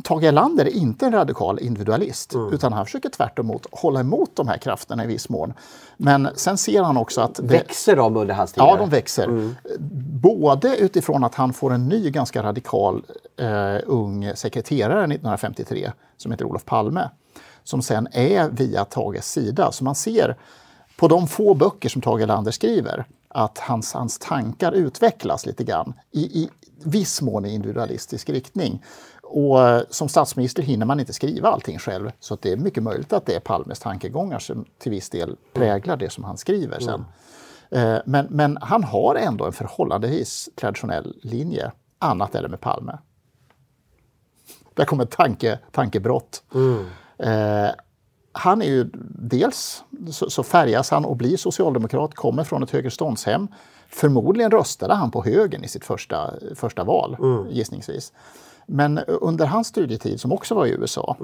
[0.05, 4.49] Tage Erlander är inte en radikal individualist utan han försöker tvärt emot hålla emot de
[4.49, 5.53] här krafterna i viss mån.
[5.97, 8.63] Men sen ser han också att det, Växer de under hans tid?
[8.63, 9.55] Ja, de växer.
[10.21, 13.03] Både utifrån att han får en ny ganska radikal
[13.37, 17.11] eh, ung sekreterare 1953 som heter Olof Palme.
[17.65, 19.73] Som sen är via Tages sida.
[19.73, 20.37] Så man ser
[20.97, 25.95] på de få böcker som Tage Erlander skriver att hans, hans tankar utvecklas lite grann
[26.11, 26.49] i, i
[26.85, 28.83] viss mån i individualistisk riktning.
[29.33, 33.13] Och som statsminister hinner man inte skriva allting själv så att det är mycket möjligt
[33.13, 37.05] att det är Palmes tankegångar som till viss del präglar det som han skriver sen.
[37.71, 41.73] Eh, Men, men han har ändå en förhållandevis traditionell linje.
[41.99, 42.99] Annat är det med Palme.
[44.75, 46.43] Där kommer tanke, tankebrott.
[47.19, 47.71] Eh,
[48.33, 53.49] han är ju dels så, så färgas han och blir socialdemokrat, kommer från ett högerståndshem.
[53.89, 57.17] Förmodligen röstade han på högern i sitt första, första val,
[57.51, 58.13] gissningsvis.
[58.73, 61.17] Men under hans studietid, som också var i USA,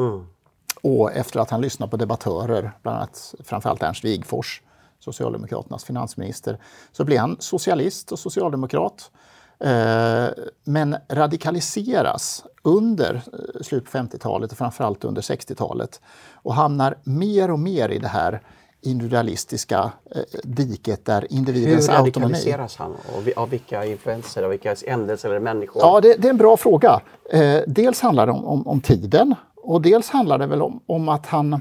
[0.83, 4.63] och efter att han lyssnat på debattörer, bland annat framförallt Ernst Wigforss,
[4.99, 6.59] Socialdemokraternas finansminister,
[6.93, 9.11] så blev han socialist och socialdemokrat.
[9.59, 10.27] Eh,
[10.65, 16.01] men radikaliseras under eh, slutet på 50-talet och framförallt under 60-talet
[16.33, 18.43] och hamnar mer och mer i det här
[18.81, 22.35] individualistiska eh, diket där Hur individens autonomi...
[22.35, 22.93] radikaliseras han?
[23.17, 25.83] Och vi- av vilka influenser, av vilka händelser eller människor?
[25.83, 27.01] Ja, det, det är en bra fråga.
[27.31, 31.09] Eh, dels handlar det om, om, om tiden och dels handlar det väl om, om
[31.09, 31.61] att han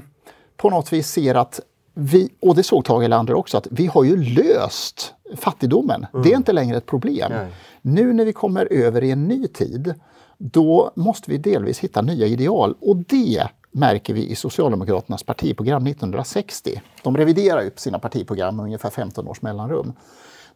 [0.56, 1.60] på något vis ser att
[1.94, 6.06] vi, och det såg Tage Erlander också, att vi har ju löst fattigdomen.
[6.24, 7.32] Det är inte längre ett problem.
[7.32, 7.46] Nej.
[7.82, 9.94] Nu när vi kommer över i en ny tid,
[10.38, 16.80] då måste vi delvis hitta nya ideal och det märker vi i Socialdemokraternas partiprogram 1960.
[17.02, 19.92] De reviderar ju sina partiprogram med ungefär 15 års mellanrum.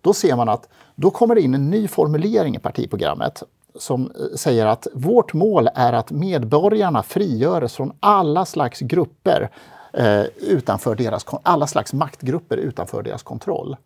[0.00, 3.42] Då ser man att då kommer det in en ny formulering i partiprogrammet
[3.74, 9.50] som eh, säger att vårt mål är att medborgarna frigörs från alla slags grupper
[9.92, 13.76] eh, utanför deras, alla slags maktgrupper utanför deras kontroll.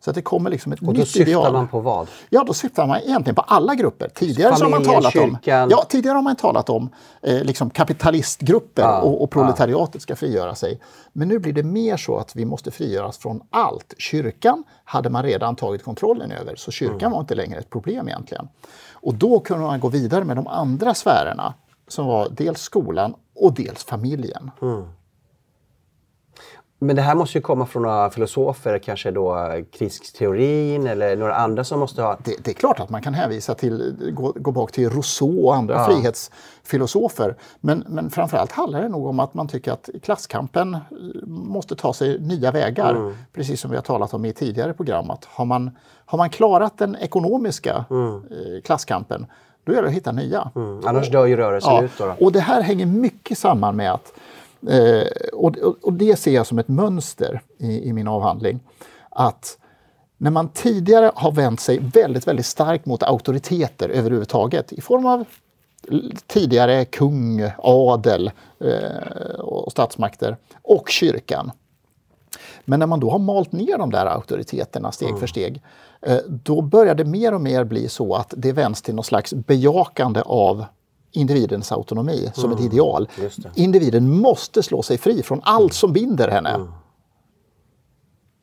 [0.00, 1.52] Så att det kommer liksom ett Och då nytt syftar ideal.
[1.52, 2.08] man på vad?
[2.30, 4.08] Ja, då syftar man egentligen på alla grupper.
[4.14, 5.38] Tidigare så har man Familjen, talat om,
[5.70, 6.88] ja, tidigare har man talat om
[7.22, 10.80] eh, liksom kapitalistgrupper Ja, och, och proletariatet ska frigöra sig.
[11.12, 13.94] Men nu blir det mer så att vi måste frigöras från allt.
[13.98, 17.12] Kyrkan hade man redan tagit kontrollen över, så kyrkan Mm.
[17.12, 18.48] var inte längre ett problem egentligen.
[18.92, 21.54] Och då kunde man gå vidare med de andra sfärerna
[21.88, 24.50] som var dels skolan och dels familjen.
[26.82, 31.16] Men det här måste ju komma från några filosofer, kanske då eh, kritisk teorin eller
[31.16, 32.16] några andra som måste ha...
[32.24, 35.54] Det, det är klart att man kan hänvisa till, gå, gå bak till Rousseau och
[35.54, 35.84] andra Ja.
[35.86, 37.36] frihetsfilosofer.
[37.60, 40.80] Men, men framförallt handlar det nog om att man tycker att klasskampen eh,
[41.26, 42.90] måste ta sig nya vägar.
[42.94, 43.14] Mm.
[43.32, 45.10] Precis som vi har talat om i tidigare program.
[45.10, 45.70] Att har, man,
[46.06, 48.14] har man klarat den ekonomiska Mm.
[48.16, 49.26] eh, klasskampen,
[49.64, 50.50] då gäller det att hitta nya.
[50.84, 51.90] Annars dör ju rörelsen Ja, ut.
[51.98, 52.24] Då, då.
[52.26, 54.12] och det här hänger mycket samman med att,
[54.68, 58.60] eh, och, och- det ser jag som ett mönster i, i min avhandling,
[59.10, 59.58] att
[60.18, 65.24] när man tidigare har vänt sig väldigt, väldigt starkt mot auktoriteter överhuvudtaget i form av
[66.26, 71.50] tidigare kung, adel eh, och statsmakter och kyrkan.
[72.64, 75.62] Men när man då har malt ner de där auktoriteterna steg för steg,
[76.02, 79.34] eh, då börjar det mer och mer bli så att det vänds till någon slags
[79.34, 80.64] bejakande av
[81.12, 83.08] individens autonomi som ett ideal.
[83.54, 86.66] Individen måste slå sig fri från allt som binder henne.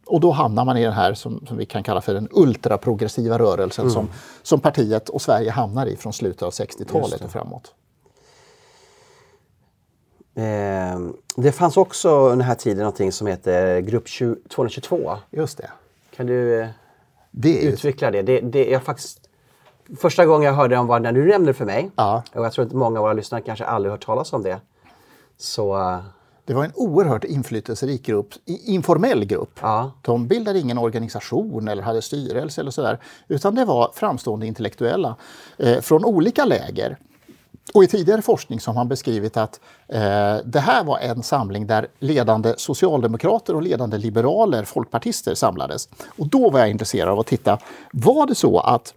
[0.05, 3.39] Och då hamnar man i den här som, som vi kan kalla för den ultraprogressiva
[3.39, 3.93] rörelsen mm.
[3.93, 4.09] som,
[4.43, 7.73] som partiet och Sverige hamnar i från slutet av 60-talet och framåt.
[10.35, 10.99] Eh,
[11.35, 14.05] det fanns också under den här tiden något som heter Grupp
[14.49, 15.17] 222.
[15.31, 15.69] Just det.
[16.15, 16.69] Kan du eh,
[17.31, 17.71] det är...
[17.71, 18.21] utveckla det?
[18.21, 19.28] det, det jag faktiskt,
[19.97, 21.91] första gången jag hörde om var när du nämnde det för mig.
[21.95, 22.23] Ja.
[22.33, 24.59] Och jag tror att många av våra lyssnare kanske aldrig hört talas om det.
[25.37, 25.99] Så eh,
[26.45, 29.59] det var en oerhört inflytelserik grupp, informell grupp.
[29.61, 29.91] Ja.
[30.01, 32.99] De bildade ingen organisation eller hade styrelse eller sådär.
[33.27, 35.15] Utan det var framstående intellektuella
[35.57, 36.97] eh, från olika läger.
[37.73, 41.67] Och i tidigare forskning så har man beskrivit att eh, det här var en samling
[41.67, 45.89] där ledande socialdemokrater och ledande liberaler, folkpartister, samlades.
[46.17, 47.57] Och då var jag intresserad av att titta,
[47.91, 48.93] var det så att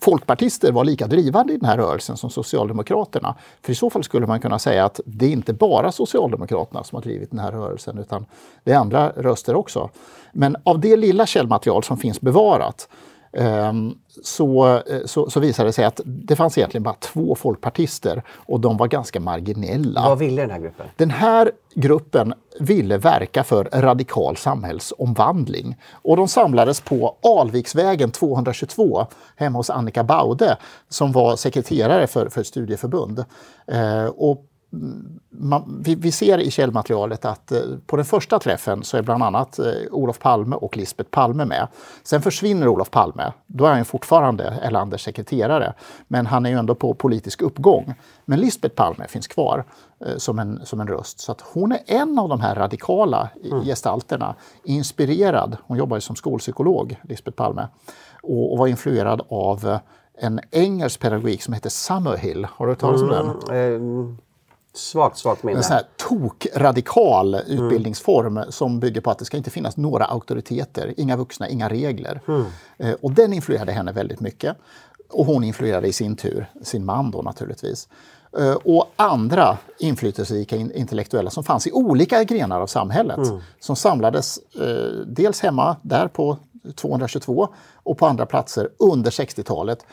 [0.00, 3.34] folkpartister var lika drivande i den här rörelsen som Socialdemokraterna.
[3.62, 6.96] För i så fall skulle man kunna säga att det är inte bara Socialdemokraterna som
[6.96, 8.26] har drivit den här rörelsen utan
[8.64, 9.90] det är andra röster också.
[10.32, 12.88] Men av det lilla källmaterial som finns bevarat
[14.22, 18.60] så, eh, så, så visade det sig att det fanns egentligen bara två folkpartister och
[18.60, 20.08] de var ganska marginella.
[20.08, 20.86] Vad ville den här gruppen?
[20.96, 25.76] Den här gruppen ville verka för radikal samhällsomvandling.
[25.92, 30.56] Och de samlades på Alviksvägen 222 hemma hos Annika Baude
[30.88, 33.24] som var sekreterare för, för studieförbund.
[33.66, 34.44] Eh, och
[35.30, 39.22] man, vi, vi, ser i källmaterialet att eh, på den första träffen så är bland
[39.22, 41.68] annat eh, Olof Palme och Lisbet Palme med.
[42.02, 43.32] Sen försvinner Olof Palme.
[43.46, 45.74] Då är han fortfarande Erlanders sekreterare,
[46.08, 47.94] men han är ju ändå på politisk uppgång.
[48.24, 49.64] Men Lisbet Palme finns kvar
[50.06, 51.20] eh, som, en, som en röst.
[51.20, 53.64] Så att hon är en av de här radikala mm.
[53.64, 54.34] gestalterna.
[54.64, 57.68] Inspirerad, hon jobbar ju som skolpsykolog, Lisbet Palme,
[58.22, 59.78] och, och var influerad av
[60.20, 62.46] en engelsk pedagogik som heter Summerhill.
[62.50, 64.18] Har du hört talas om mm, den?
[64.78, 65.58] Svagt, svagt minne.
[65.58, 67.46] En sån här tokradikal mm.
[67.46, 72.20] utbildningsform som bygger på att det ska inte finnas några auktoriteter, inga vuxna, inga regler.
[72.28, 72.44] Mm.
[72.78, 74.56] Eh, och den influerade henne väldigt mycket.
[75.10, 77.88] Och hon influerade i sin tur sin man då naturligtvis.
[78.38, 83.18] Eh, och andra inflytelserika intellektuella som fanns i olika grenar av samhället.
[83.18, 83.40] Mm.
[83.60, 86.36] Som samlades eh, dels hemma där på
[86.76, 89.86] 222 och på andra platser under 60-talet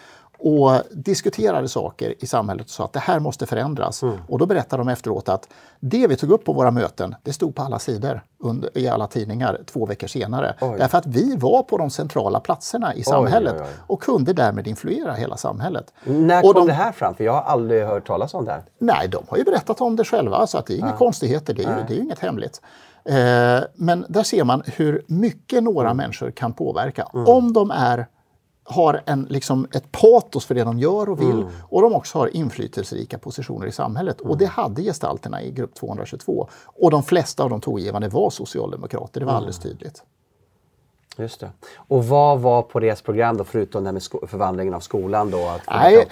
[0.46, 4.04] och diskuterade saker i samhället och sa att det här måste förändras.
[4.04, 4.16] Mm.
[4.28, 7.56] Och då berättade de efteråt att det vi tog upp på våra möten, det stod
[7.56, 10.56] på alla sidor under, i alla tidningar två veckor senare.
[10.62, 10.76] Oj.
[10.78, 14.68] Därför att vi var på de centrala platserna i samhället oj, oj, och kunde därmed
[14.68, 15.94] influera hela samhället.
[16.04, 17.16] När kom de, det här fram?
[17.16, 18.64] För jag har aldrig hört talas om det här.
[18.80, 20.98] Nej, de har ju berättat om det själva så att det är inga ja.
[20.98, 22.62] konstigheter, det är, det är inget hemligt.
[23.06, 25.98] Eh, men där ser man hur mycket några mm.
[25.98, 27.28] människor kan påverka mm.
[27.28, 28.08] om de är
[28.68, 31.48] har en, liksom, ett patos för det de gör och vill mm.
[31.70, 34.22] och de också har inflytelserika positioner i samhället.
[34.22, 34.32] Mm.
[34.32, 36.50] Och det hade gestalterna i grupp 222.
[36.66, 39.38] Och de flesta av de tongivande var socialdemokrater, det var mm.
[39.38, 40.04] alldeles tydligt.
[41.18, 41.50] Just det.
[41.76, 45.32] Och vad var på deras program då, förutom det här med förvandlingen av skolan?
[45.32, 46.08] Då, att Nej,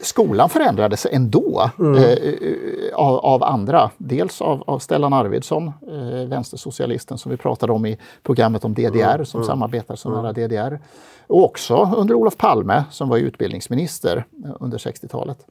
[0.00, 1.94] skolan förändrades ändå mm.
[1.94, 3.90] eh, eh, av, av, andra.
[3.98, 9.14] Dels av, av Stellan Arvidsson, eh, vänstersocialisten som vi pratade om i programmet om DDR,
[9.14, 9.26] mm.
[9.26, 9.48] som mm.
[9.48, 10.78] samarbetar så nära DDR.
[11.26, 14.24] Och också under Olof Palme som var utbildningsminister
[14.60, 15.46] under 60-talet.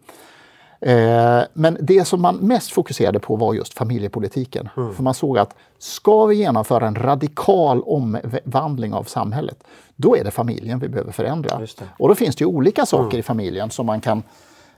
[0.80, 4.70] Eh, men det som man mest fokuserade på var just familjepolitiken.
[4.78, 4.94] Mm.
[4.94, 9.64] För man såg att ska vi genomföra en radikal omvandling av samhället,
[9.96, 11.62] då är det familjen vi behöver förändra.
[12.00, 13.20] Och då finns det ju olika saker mm.
[13.20, 14.24] i familjen som man kan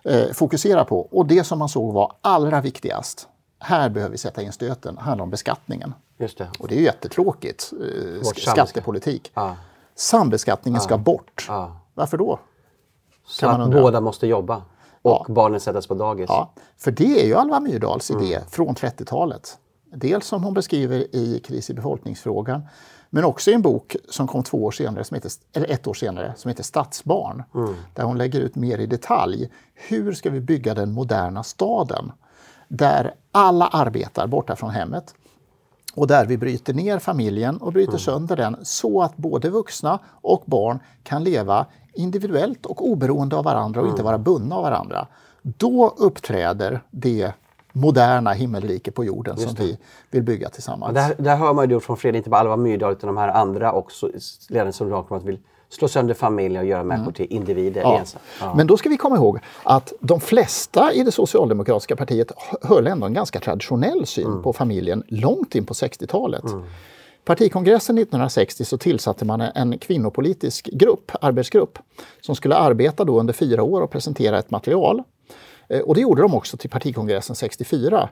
[0.04, 1.08] eh, fokusera på.
[1.12, 3.28] Och det som man såg var allra viktigast,
[3.60, 5.94] här behöver vi sätta in stöten, handlar om beskattningen.
[6.18, 6.48] Just det.
[6.60, 9.32] Och det är jättetråkigt, eh, skattepolitik.
[9.34, 9.52] Ah.
[9.96, 10.84] Sambeskattningen ah.
[10.84, 11.48] ska bort.
[11.50, 11.68] Ah.
[11.94, 12.40] Varför då?
[13.28, 14.62] Så att båda måste jobba?
[15.02, 15.34] Och ja.
[15.34, 16.26] barnen sättas på dagis.
[16.28, 18.50] Ja, för det är ju Alva Myrdals idé mm.
[18.50, 19.58] från 30-talet.
[19.92, 22.62] Dels som hon beskriver i Kris i befolkningsfrågan,
[23.10, 25.94] men också i en bok som kom två år senare, som heter, eller ett år
[25.94, 27.44] senare, som heter Stadsbarn.
[27.56, 27.76] Mm.
[27.94, 29.50] Där hon lägger ut mer i detalj.
[29.74, 32.12] Hur ska vi bygga den moderna staden?
[32.68, 35.16] Där alla arbetar borta från hemmet.
[35.96, 38.00] Och där vi bryter ner familjen och bryter mm.
[38.00, 41.66] sönder den så att både vuxna och barn kan leva
[42.00, 43.94] individuellt och oberoende av varandra och mm.
[43.94, 45.08] inte vara bundna av varandra.
[45.42, 47.34] Då uppträder det
[47.72, 49.78] moderna himmelrike på jorden som vi
[50.12, 50.94] vill bygga tillsammans.
[50.94, 53.74] Där, där hör man ju från Fredrik, inte bara Alva Myrdal utan de här andra
[53.74, 54.10] också
[54.72, 57.14] som att vill slå sönder familjer och göra människor mm.
[57.14, 57.82] till individer.
[57.82, 58.04] Ja.
[58.42, 58.54] Ja.
[58.56, 62.32] Men då ska vi komma ihåg att de flesta i det socialdemokratiska partiet
[62.62, 64.44] höll ändå en ganska traditionell syn mm.
[64.44, 66.44] på familjen långt in på 60-talet.
[66.44, 66.64] Mm.
[67.26, 71.80] Partikongressen 1960 så tillsatte man en kvinnopolitisk grupp, arbetsgrupp
[72.22, 75.04] som skulle arbeta då under fyra år och presentera ett material.
[75.70, 78.10] Eh, och det gjorde de också till partikongressen 64.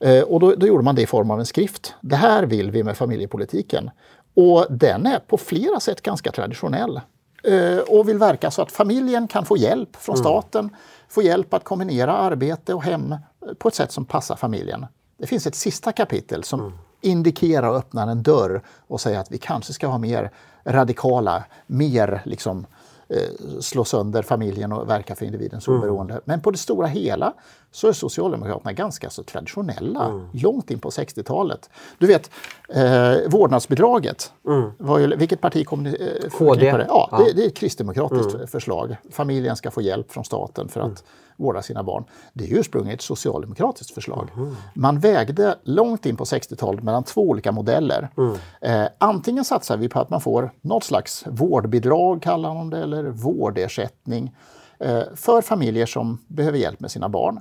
[0.00, 1.94] Eh, och då, då, gjorde man det i form av en skrift.
[2.00, 3.90] Det här vill vi med familjepolitiken.
[4.34, 7.00] Och den är på flera sätt ganska traditionell.
[7.44, 10.22] Eh, och vill verka så att familjen kan få hjälp från mm.
[10.22, 10.74] staten, mm.
[11.08, 13.14] få hjälp att kombinera arbete och hem
[13.58, 14.86] på ett sätt som passar familjen.
[15.18, 16.72] Det finns ett sista kapitel som mm.
[17.00, 20.30] Indikerar och öppnar en dörr och säger att vi kanske ska vara mer
[20.64, 22.66] radikala, mer liksom
[23.10, 25.80] Eh, slå sönder familjen och verka för individens mm.
[25.80, 26.20] oberoende.
[26.24, 27.32] Men på det stora hela
[27.70, 30.26] så är Socialdemokraterna ganska så traditionella, mm.
[30.32, 31.70] långt in på 60-talet.
[31.98, 32.30] Du vet,
[32.68, 34.70] eh, vårdnadsbidraget, mm.
[34.78, 36.60] var ju, vilket parti kom ni eh, KD.
[36.60, 36.86] det?
[36.88, 37.18] Ja, ja.
[37.18, 38.46] Det, det, är ett kristdemokratiskt mm.
[38.46, 38.96] förslag.
[39.10, 40.98] Familjen ska få hjälp från staten för att mm.
[41.38, 42.04] Vårda sina barn.
[42.32, 44.30] Det är ursprungligen ett socialdemokratiskt förslag.
[44.36, 44.56] Mm.
[44.74, 48.08] Man vägde långt in på 60-talet mellan två olika modeller.
[48.16, 48.36] Mm.
[48.60, 53.04] Eh, antingen satsar vi på att man får något slags vårdbidrag, kallar man det, eller
[53.04, 54.36] vårdersättning
[54.78, 57.40] eh, för familjer som behöver hjälp med sina barn.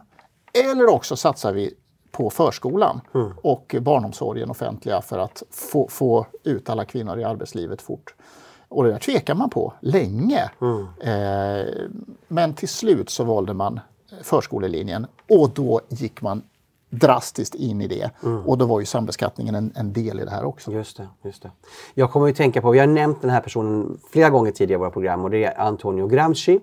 [0.71, 1.73] Eller också satsar vi
[2.11, 3.31] på förskolan mm.
[3.43, 8.15] och barnomsorgen offentliga för att få, få, ut alla kvinnor i arbetslivet fort.
[8.69, 10.49] Och det där tvekar man på länge.
[10.61, 10.87] Mm.
[10.99, 11.73] Eh,
[12.27, 13.79] men till slut så valde man
[14.21, 16.41] förskolelinjen och då gick man
[16.89, 18.11] drastiskt in i det.
[18.23, 18.45] Mm.
[18.45, 20.71] Och då var ju sambeskattningen en, en, del i det här också.
[20.71, 21.51] Just det, just det.
[21.93, 24.79] Jag kommer att tänka på, vi har nämnt den här personen flera gånger tidigare i
[24.79, 26.59] våra program och det är Antonio Gramsci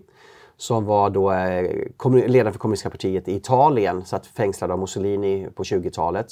[0.57, 5.63] som var då eh, ledare för kommunistiska partiet i Italien, satt fängslad av Mussolini på
[5.63, 6.27] 20-talet.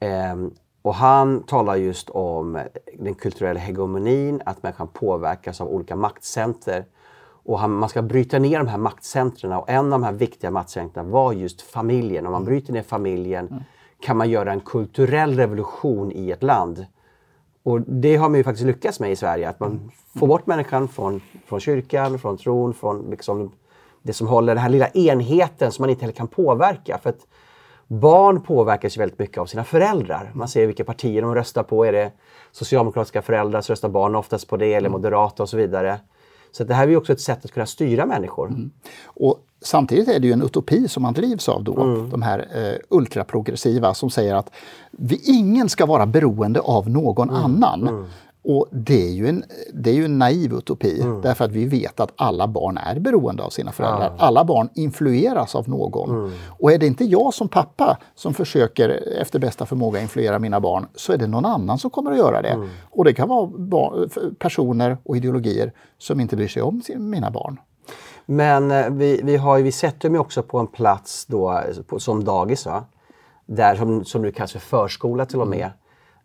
[0.00, 0.36] Eh,
[0.84, 2.62] och han talar just om
[2.98, 6.84] den kulturella hegemonin, att människan påverkas av olika maktcenter.
[7.24, 10.50] Och han, man ska bryta ner de här maktcentren och en av de här viktiga
[10.50, 12.26] maktcentren var just familjen.
[12.26, 13.62] Om man bryter ner familjen mm.
[14.00, 16.86] kan man göra en kulturell revolution i ett land.
[17.62, 20.88] Och det har man ju faktiskt lyckats med i Sverige, att man får bort människan
[20.88, 23.52] från, från kyrkan, från tron, från liksom
[24.02, 26.98] det som håller den här lilla enheten som man inte heller kan påverka.
[27.02, 27.26] För att
[27.86, 30.32] barn påverkas ju väldigt mycket av sina föräldrar.
[30.34, 31.84] Man ser vilka partier de röstar på.
[31.84, 32.12] Är det
[32.52, 36.00] socialdemokratiska föräldrar så röstar barn oftast på det, eller moderata och så vidare.
[36.52, 38.48] Så det här är också ett sätt att kunna styra människor.
[38.48, 38.70] Mm.
[39.06, 41.82] Och samtidigt är det ju en utopi som man drivs av då.
[41.82, 42.10] Mm.
[42.10, 44.50] De här eh, ultraprogressiva som säger att
[44.90, 47.42] vi, ingen ska vara beroende av någon mm.
[47.42, 48.06] annan.
[48.44, 51.20] Och det är ju en, det är ju en naiv utopi mm.
[51.20, 54.14] därför att vi vet att alla barn är beroende av sina föräldrar.
[54.18, 54.24] Ja.
[54.24, 56.10] Alla barn influeras av någon.
[56.10, 56.30] Mm.
[56.58, 58.88] Och är det inte jag som pappa som försöker
[59.20, 62.42] efter bästa förmåga influera mina barn så är det någon annan som kommer att göra
[62.42, 62.48] det.
[62.48, 62.68] Mm.
[62.90, 67.58] Och det kan vara barn, personer och ideologier som inte bryr sig om mina barn.
[68.26, 71.62] Men eh, vi, vi, har, vi sätter mig också på en plats då,
[71.98, 72.84] som dagis, va?
[73.46, 75.70] Där, som, som nu kallas för förskola till och med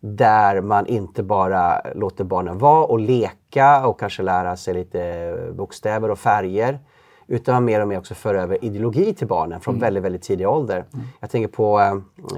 [0.00, 6.10] där man inte bara låter barnen vara och leka och kanske lära sig lite bokstäver
[6.10, 6.78] och färger
[7.26, 9.80] utan man mer och mer också för över ideologi till barnen från mm.
[9.80, 10.84] väldigt, väldigt tidig ålder.
[10.94, 11.06] Mm.
[11.20, 11.96] Jag tänker på eh,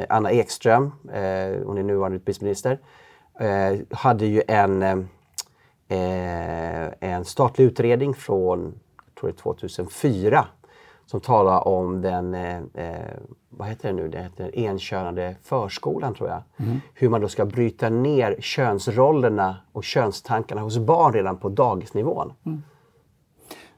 [0.08, 2.78] Anna Ekström, eh, hon är nuvarande utbildningsminister,
[3.40, 4.82] eh, hade ju en,
[5.88, 8.74] eh, en statlig utredning från
[9.20, 10.46] tror jag, 2004
[11.06, 13.14] som talar om den, eh, eh,
[13.48, 16.42] vad heter det nu, det heter enkönade förskolan tror jag.
[16.56, 16.80] Mm.
[16.94, 22.32] Hur man då ska bryta ner könsrollerna och könstankarna hos barn redan på dagisnivån.
[22.46, 22.62] Mm.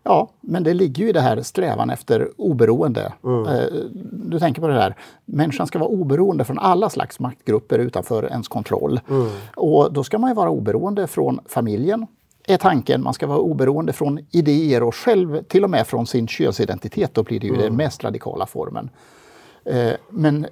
[0.06, 3.12] Ja, men det ligger ju i det här strävan efter oberoende.
[3.24, 3.46] Mm.
[3.46, 3.64] Eh,
[4.12, 8.48] du tänker på det där, människan ska vara oberoende från alla slags maktgrupper utanför ens
[8.48, 9.00] kontroll.
[9.08, 9.26] Mm.
[9.56, 12.06] Och då ska man ju vara oberoende från familjen,
[12.46, 13.02] är tanken.
[13.02, 17.14] Man ska vara oberoende från idéer och själv till och med från sin könsidentitet.
[17.14, 17.64] Då blir det ju mm.
[17.64, 18.90] den mest radikala formen.
[19.64, 20.46] Eh, men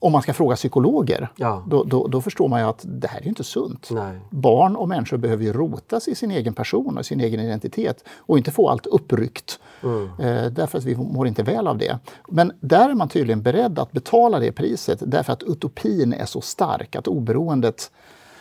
[0.00, 1.64] om man ska fråga psykologer, ja.
[1.66, 3.88] då, då, då, förstår man ju att det här är inte sunt.
[3.90, 4.20] Nej.
[4.30, 8.38] Barn och människor behöver ju rotas i sin egen person och sin egen identitet och
[8.38, 9.60] inte få allt uppryckt.
[9.82, 10.04] Mm.
[10.18, 11.98] Eh, därför att vi mår inte väl av det.
[12.28, 16.40] Men där är man tydligen beredd att betala det priset därför att utopin är så
[16.40, 17.90] stark, att oberoendet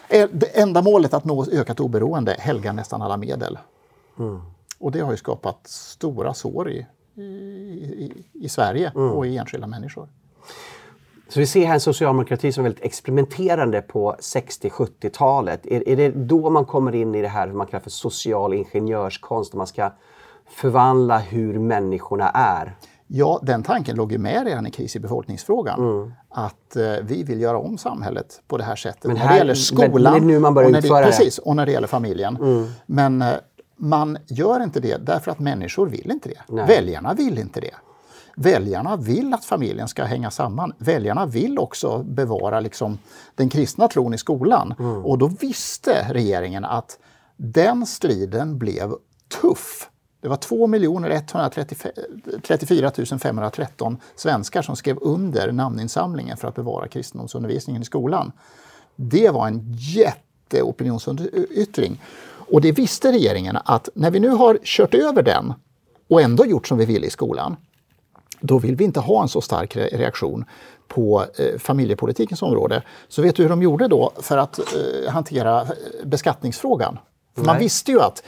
[0.09, 3.57] det enda målet att nå ökat oberoende helgar nästan alla medel.
[4.19, 4.41] Mm.
[4.79, 9.11] Och det har ju skapat stora sår i, i, i Sverige mm.
[9.11, 10.07] och i enskilda människor.
[11.29, 15.65] Så vi ser här en socialdemokrati som är väldigt experimenterande på 60-70-talet.
[15.65, 19.53] Är, är det då man kommer in i det här man kallar för social ingenjörskonst,
[19.53, 19.91] man ska
[20.49, 22.75] förvandla hur människorna är?
[23.07, 25.79] Ja, den tanken låg ju med redan i kris i befolkningsfrågan.
[25.79, 26.11] Mm.
[26.29, 29.03] Att eh, vi vill göra om samhället på det här sättet.
[29.03, 31.37] Men här, när det gäller skolan men, men nu man börjar och, när det, precis,
[31.37, 32.35] och när det gäller familjen.
[32.35, 32.67] Mm.
[32.85, 33.33] Men eh,
[33.77, 36.41] man gör inte det därför att människor vill inte det.
[36.47, 36.67] Nej.
[36.67, 37.73] Väljarna vill inte det.
[38.35, 40.73] Väljarna vill att familjen ska hänga samman.
[40.77, 42.99] Väljarna vill också bevara liksom,
[43.35, 44.75] den kristna tron i skolan.
[44.79, 45.05] Mm.
[45.05, 46.99] Och då visste regeringen att
[47.35, 48.93] den striden blev
[49.41, 49.89] tuff
[50.27, 57.85] Det var 2 134 513 svenskar som skrev under namninsamlingen för att bevara kristendomsundervisningen i
[57.85, 58.31] skolan.
[58.95, 62.01] Det var en jätteopinionsyttring.
[62.29, 65.53] Och det visste regeringen att när vi nu har kört över den
[66.09, 67.55] och ändå gjort som vi vill i skolan,
[68.39, 70.45] då vill vi inte ha en så stark reaktion
[70.87, 72.83] på eh, familjepolitikens område.
[73.07, 74.65] Så vet du hur de gjorde då för att eh,
[75.11, 75.67] hantera
[76.03, 76.99] beskattningsfrågan?
[77.35, 78.23] För man visste ju att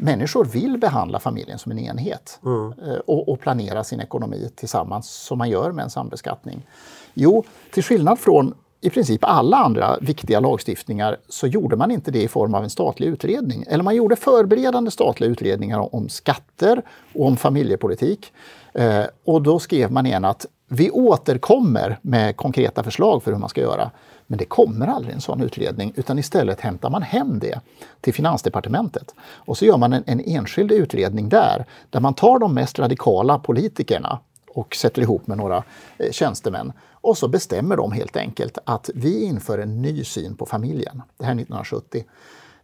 [0.00, 2.72] människor vill behandla familjen som en enhet mm.
[2.72, 6.66] eh, och, och, planera sin ekonomi tillsammans som man gör med en sambeskattning.
[7.14, 12.22] Jo, till skillnad från i princip alla andra viktiga lagstiftningar så gjorde man inte det
[12.22, 13.64] i form av en statlig utredning.
[13.68, 16.82] Eller man gjorde förberedande statliga utredningar om skatter
[17.14, 18.32] och om familjepolitik.
[18.74, 23.48] Eh, och då skrev man igen att vi återkommer med konkreta förslag för hur man
[23.48, 23.90] ska göra.
[24.30, 27.60] Men det kommer aldrig en sån utredning utan istället hämtar man hem det
[28.00, 29.14] till Finansdepartementet.
[29.20, 33.38] Och så gör man en, en enskild utredning där, där man tar de mest radikala
[33.38, 34.18] politikerna
[34.54, 35.62] och sätter ihop med några
[35.98, 36.72] eh, tjänstemän.
[36.92, 41.02] Och så bestämmer de helt enkelt att vi inför en ny syn på familjen.
[41.18, 42.04] Det här är 1970.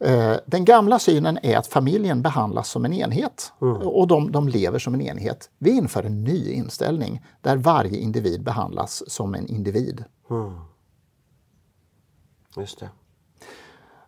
[0.01, 3.77] Eh, den gamla synen är att familjen behandlas som en enhet mm.
[3.77, 5.51] och de, de lever som en enhet.
[5.59, 10.05] Vi inför en ny inställning där varje individ behandlas som en individ.
[10.31, 10.53] Mm.
[12.57, 12.88] Just det.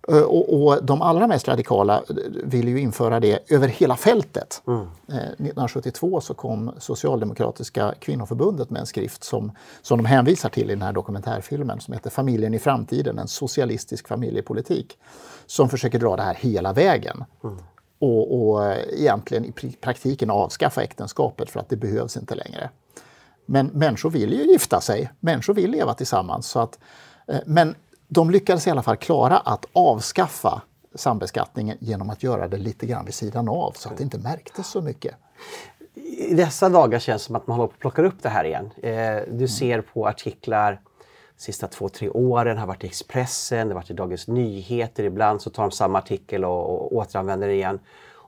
[0.09, 2.03] Eh, och, och, de allra mest radikala
[2.45, 4.63] vill ju införa det över hela fältet.
[4.67, 4.87] Mm.
[5.07, 10.75] 1972 eh, så kom Socialdemokratiska kvinnoförbundet med en skrift som, som de hänvisar till i
[10.75, 14.99] den här dokumentärfilmen som heter Familjen i framtiden, en socialistisk familjepolitik.
[15.47, 17.25] Som försöker dra det här hela vägen.
[17.45, 17.59] Mm.
[17.99, 22.71] Och, och egentligen i praktiken avskaffa äktenskapet för att det behövs inte längre.
[23.47, 26.47] Men människor vill ju gifta sig, människor vill leva tillsammans.
[26.47, 26.79] Så att,
[27.27, 27.75] eh, men
[28.09, 30.63] de lyckades i alla fall klara att avskaffa
[30.95, 34.67] sambeskattningen genom att göra det lite grann vid sidan av så att det inte märktes
[34.67, 35.15] så mycket.
[36.05, 38.45] I dessa dagar känns det som att man håller på att plocka upp det här
[38.45, 38.71] igen.
[38.83, 38.91] Eh,
[39.27, 39.49] du mm.
[39.49, 40.81] ser på artiklar
[41.37, 45.05] de sista två, tre åren har varit i Expressen, det har varit i Dagens Nyheter.
[45.05, 47.79] Ibland så tar de samma artikel och, och återanvänder den igen.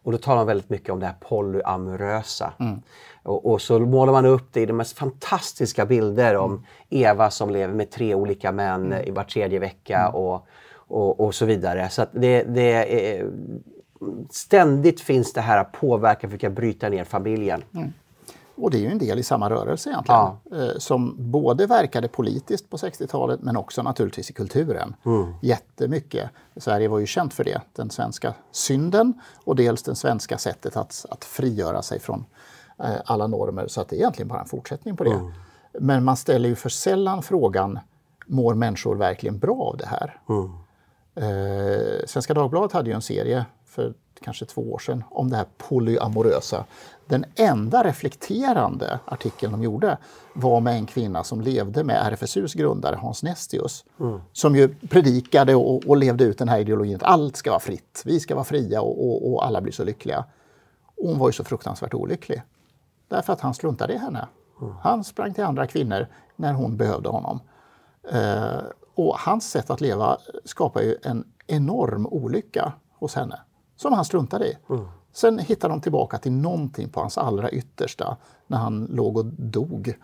[0.03, 2.53] Och då talar de väldigt mycket om det här polyamorösa.
[2.61, 2.83] Mm.
[3.23, 6.65] Och, och, så målar man upp det i de mest fantastiska bilder om mm.
[6.89, 9.09] Eva som lever med tre olika män mm.
[9.09, 10.15] i var tredje vecka mm.
[10.15, 11.89] och, och, och, så vidare.
[11.89, 13.31] Så det, det är,
[14.31, 17.65] ständigt finns det här att påverka, försöka bryta ner familjen.
[17.75, 17.93] Mm.
[18.61, 20.21] Och det är ju en del i samma rörelse egentligen.
[20.21, 20.41] Ja.
[20.53, 24.95] Eh, som både verkade politiskt på 60-talet men också naturligtvis i kulturen.
[25.05, 25.35] Mm.
[25.43, 26.31] Jättemycket.
[26.57, 27.61] Sverige var ju känt för det.
[27.73, 32.25] Den svenska synden och dels det svenska sättet att, att frigöra sig från eh,
[33.05, 33.67] alla normer.
[33.69, 35.11] Så att det är egentligen bara en fortsättning på det.
[35.11, 35.33] Mm.
[35.81, 37.79] Men man ställer ju för sällan frågan,
[38.27, 40.21] mår människor verkligen bra av det här?
[40.29, 40.51] Mm.
[41.15, 45.47] Eh, Svenska Dagbladet hade ju en serie för kanske två år sedan om det här
[45.59, 46.65] polyamorösa.
[47.07, 49.99] Den enda reflekterande artikeln de gjorde
[50.33, 53.85] var med en kvinna som levde med RFSUs grundare Hans Nestius.
[54.01, 54.21] Mm.
[54.33, 58.03] Som ju predikade och, och, levde ut den här ideologin att allt ska vara fritt,
[58.05, 60.25] vi ska vara fria och, och, och alla blir så lyckliga.
[60.97, 62.43] Och hon var ju så fruktansvärt olycklig.
[63.11, 64.29] Därför att han struntade i henne.
[64.83, 66.07] Han sprang till andra kvinnor
[66.37, 67.41] när hon behövde honom.
[68.13, 68.61] Eh,
[68.95, 73.41] och hans sätt att leva skapar ju en enorm olycka hos henne
[73.77, 74.57] som han struntade i.
[74.71, 74.89] Mm.
[75.13, 79.95] Sen hittade de tillbaka till någonting på hans allra yttersta när han låg och dog.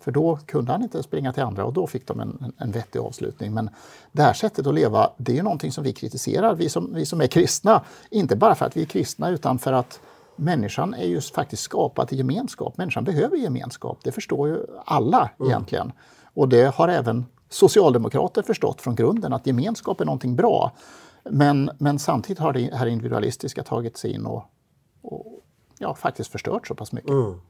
[0.00, 2.98] För då kunde han inte springa till andra och då fick de en, en vettig
[2.98, 3.54] avslutning.
[3.54, 3.70] Men
[4.12, 7.06] det här sättet att leva, det är ju någonting som vi kritiserar, vi som, vi
[7.06, 7.82] som är kristna.
[8.10, 10.00] Inte bara för att vi är kristna utan för att
[10.36, 12.76] människan är ju faktiskt skapad i gemenskap.
[12.76, 15.50] Människan behöver gemenskap, det förstår ju alla mm.
[15.50, 15.92] egentligen.
[16.34, 20.72] Och det har även socialdemokrater förstått från grunden, att gemenskap är någonting bra.
[21.30, 24.44] Men, men samtidigt har det här individualistiska tagit sig in och,
[25.02, 25.40] och
[25.78, 27.10] ja, faktiskt förstört så pass mycket.
[27.10, 27.40] Mm.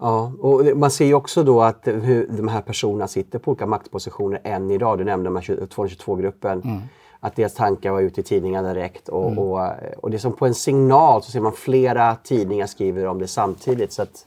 [0.00, 3.66] Ja, och man ser ju också då att hur de här personerna sitter på olika
[3.66, 4.98] maktpositioner än idag.
[4.98, 6.62] Du nämnde 222-gruppen.
[6.62, 6.80] Mm.
[7.24, 9.08] Att deras tankar var ute i tidningarna direkt.
[9.08, 9.38] Och, mm.
[9.38, 9.68] och,
[10.02, 13.26] och, det är som på en signal så ser man flera tidningar skriver om det
[13.26, 13.92] samtidigt.
[13.92, 14.26] Så att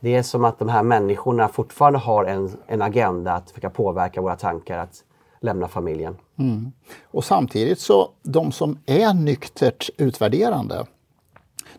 [0.00, 4.20] det är som att de här människorna fortfarande har en, en agenda att försöka påverka
[4.20, 4.78] våra tankar.
[4.78, 5.04] Att
[5.40, 6.16] lämna familjen.
[6.38, 6.72] Mm.
[7.04, 10.86] Och samtidigt så, de som är nyktert utvärderande,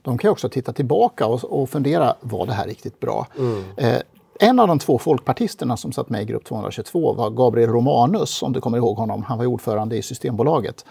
[0.02, 3.28] de kan också titta tillbaka och, och fundera, var det här riktigt bra?
[3.40, 3.64] Mm.
[3.78, 4.02] Eh,
[4.42, 8.54] en av de två folkpartisterna som satt med i grupp 222 var Gabriel Romanus, om
[8.54, 9.24] du kommer ihåg honom.
[9.24, 10.86] Han var ordförande i Systembolaget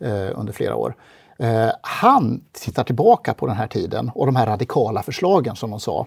[0.00, 0.94] eh, under flera år.
[1.38, 5.80] Eh, han tittar tillbaka på den här tiden och de här radikala förslagen som de
[5.80, 6.06] sa.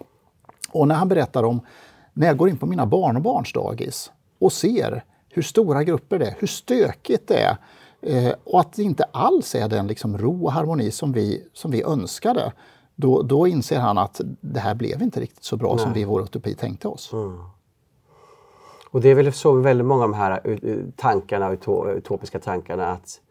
[0.72, 1.62] Och när han berättar om
[2.14, 6.20] när jag går in på mina barn och barns dagis och ser hur stora grupper
[6.20, 7.58] det är, hur stökigt det är.
[8.02, 11.72] Eh, och att det inte alls är den liksom ro och harmoni som vi, som
[11.72, 12.52] vi önskade.
[12.96, 15.84] Då, då inser han att det här blev inte riktigt så bra Nej.
[15.84, 17.14] som vi i vår utopi tänkte oss.
[17.14, 17.40] Mm.
[18.92, 20.60] Och det är väl så väldigt många av de här
[20.96, 21.52] tankarna,
[21.98, 23.22] utopiska tankarna att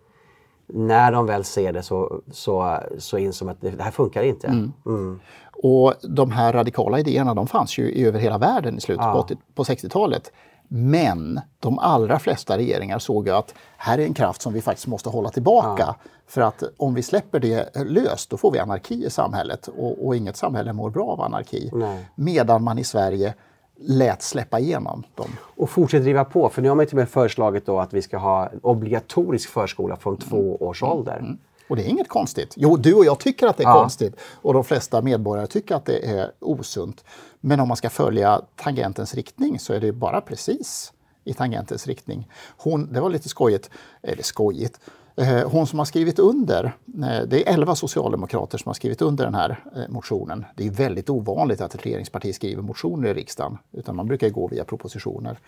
[0.66, 4.22] när de väl ser det så, så, så inser de att det, det här funkar
[4.22, 4.46] inte.
[4.46, 4.72] Mm.
[4.86, 5.20] Mm.
[5.62, 9.26] Och de här radikala idéerna de fanns ju över hela världen i slutet ja.
[9.28, 10.32] på, på 60-talet.
[10.68, 15.08] Men de allra flesta regeringar såg att här är en kraft som vi faktiskt måste
[15.08, 15.84] hålla tillbaka.
[15.86, 15.96] Ja.
[16.26, 20.16] För att om vi släpper det löst då får vi anarki i samhället och, och
[20.16, 21.70] inget samhälle mår bra av anarki.
[21.72, 22.08] Nej.
[22.14, 23.34] Medan man i Sverige
[23.76, 25.30] lät släppa igenom dem.
[25.40, 28.02] Och fortsätter driva på, för nu har man till och med föreslagit då att vi
[28.02, 30.56] ska ha obligatorisk förskola från två mm.
[30.60, 31.16] års ålder.
[31.16, 31.38] Mm.
[31.68, 32.54] Och det är inget konstigt.
[32.56, 33.80] Jo, du och jag tycker att det är ja.
[33.80, 37.04] konstigt och de flesta medborgare tycker att det är osunt.
[37.47, 40.92] Men om man ska följa tangentens riktning så är det bara precis
[41.24, 42.28] i tangentens riktning.
[42.57, 43.70] Hon, det var lite skojigt,
[44.03, 44.80] eller skojigt,
[45.16, 49.24] Eh, hon som har skrivit under, eh, det är 11 socialdemokrater som har skrivit under
[49.24, 50.44] den här eh, motionen.
[50.56, 54.48] Det är väldigt ovanligt att ett regeringsparti skriver motioner i riksdagen, utan man brukar gå
[54.48, 55.38] via propositioner.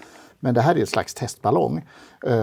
[0.41, 1.85] Men det här är ett slags testballong.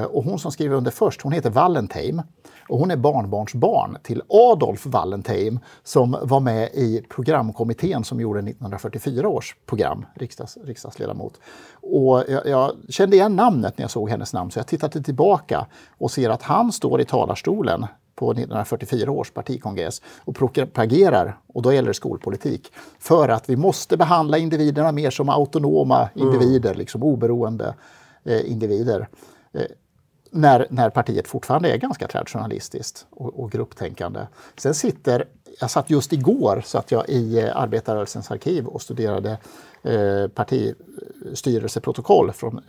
[0.10, 2.22] Och hon som skriver under först, hon heter Wallentheim.
[2.70, 9.28] Och hon är barnbarnsbarn till Adolf Wallentheim som var med i programkommittén som gjorde 1944
[9.30, 11.40] års program, riksdags, riksdagsledamot.
[11.82, 15.66] Och jag, jag, kände igen namnet när jag såg hennes namn så jag tittade tillbaka
[15.98, 17.86] och ser att han står i talarstolen
[18.16, 23.98] på 1944 års partikongress och propagerar, och då gäller det skolpolitik, för att vi måste
[23.98, 26.80] behandla individerna mer som autonoma individer, mm.
[26.80, 27.76] liksom oberoende
[28.24, 29.08] eh, individer.
[29.54, 29.62] Eh,
[30.32, 34.20] när, när partiet fortfarande är ganska traditionalistiskt och, och grupptänkande.
[34.58, 35.26] Sen sitter,
[35.60, 39.38] jag satt just igår satt jag i eh, Arbetarrörelsens arkiv och studerade
[39.84, 42.64] eh, partistyrelseprotokoll från eh,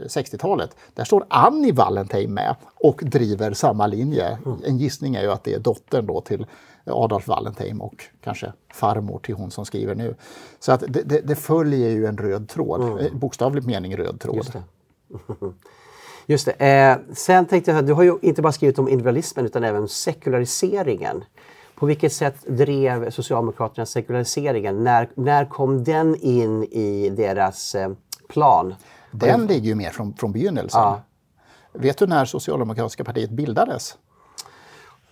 [0.00, 0.76] 60-talet.
[0.94, 4.38] Där står Annie Wallentheim med och driver samma linje.
[4.46, 4.58] Mm.
[4.64, 6.46] En gissning är ju att det är dottern då till
[6.86, 10.14] Adolf Wallentheim och kanske farmor till hon som skriver nu.
[10.60, 12.98] Så att det, det, det följer ju en röd tråd, mm.
[12.98, 14.62] Eh, bokstavligt mening röd tråd.
[16.26, 16.52] Just det.
[16.52, 21.24] Eh, sen tänkte jag, du har ju inte bara skrivit om individualismen utan även sekulariseringen.
[21.76, 24.84] På vilket sätt drev Socialdemokraterna sekulariseringen?
[24.84, 27.90] När, när kom den in i deras eh,
[28.28, 28.74] plan?
[29.10, 30.80] Den ligger ju mer från, från begynnelsen.
[30.80, 31.00] Ja.
[31.72, 33.96] Vet du när Socialdemokratiska partiet bildades?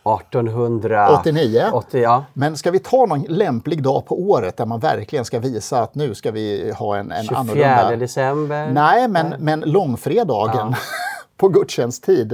[0.04, 1.70] 1889.
[1.72, 2.24] 80, ja.
[2.32, 5.94] Men ska vi ta någon lämplig dag på året där man verkligen ska visa att
[5.94, 7.96] nu ska vi ha en, en 24 annorlunda...
[7.96, 8.70] december?
[8.72, 9.38] Nej, men, Nej.
[9.40, 10.76] men långfredagen ja.
[11.36, 12.32] på gudstjänsttid.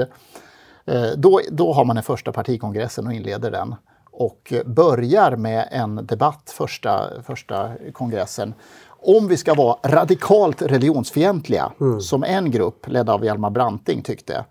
[0.85, 3.75] Eh, då, då har man den första partikongressen och inleder den
[4.21, 8.55] och börjar med en debatt första, första kongressen
[9.03, 12.01] om vi ska vara radikalt religionsfientliga, mm.
[12.01, 14.45] som en grupp ledd av Hjalmar Branting tyckte,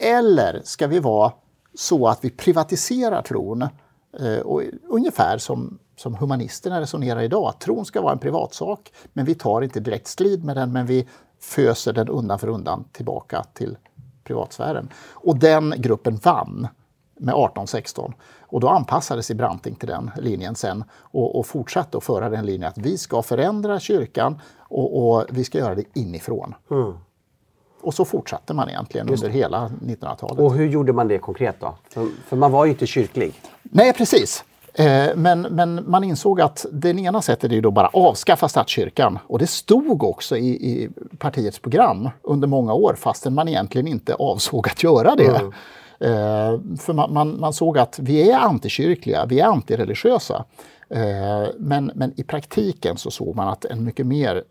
[0.00, 1.32] eller ska vi vara
[1.74, 3.62] så att vi privatiserar tron.
[4.20, 9.24] Eh, och ungefär som, som humanisterna resonerar idag, att tron ska vara en privatsak, men
[9.24, 11.08] vi tar inte direkt strid med den, men vi
[11.40, 13.76] föser den undan för undan tillbaka till
[14.24, 14.88] privatsfären.
[15.12, 16.68] Och den gruppen vann
[17.16, 18.14] med 1816.
[18.40, 22.46] Och då anpassade sig Branting till den linjen sen och, och fortsatte att föra den
[22.46, 26.54] linjen att vi ska förändra kyrkan och, och vi ska göra det inifrån.
[26.70, 26.94] Mm.
[27.80, 30.38] Och så fortsatte man egentligen under hela 1900-talet.
[30.38, 31.74] Och hur gjorde man det konkret då?
[31.88, 33.34] För, för man var ju inte kyrklig.
[33.62, 34.44] Nej, precis.
[34.74, 39.18] Eh, men, men, man insåg att det ena sättet är ju då bara avskaffa statskyrkan.
[39.26, 40.88] Och det stod också i, i
[41.18, 45.36] partiets program under många år fastän man egentligen inte avsåg att göra det.
[45.36, 45.52] Mm.
[46.00, 50.44] Eh, för man, man, man, såg att vi är antikyrkliga, vi är antireligiösa.
[50.90, 54.44] Eh, men, men i praktiken så såg man att en mycket mer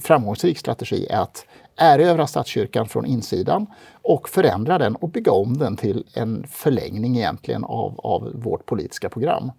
[0.00, 1.46] framgångsrik strategi är att
[1.76, 3.66] erövra statskyrkan från insidan
[4.02, 9.08] och förändra den och bygga om den till en förlängning egentligen av, av vårt politiska
[9.08, 9.50] program.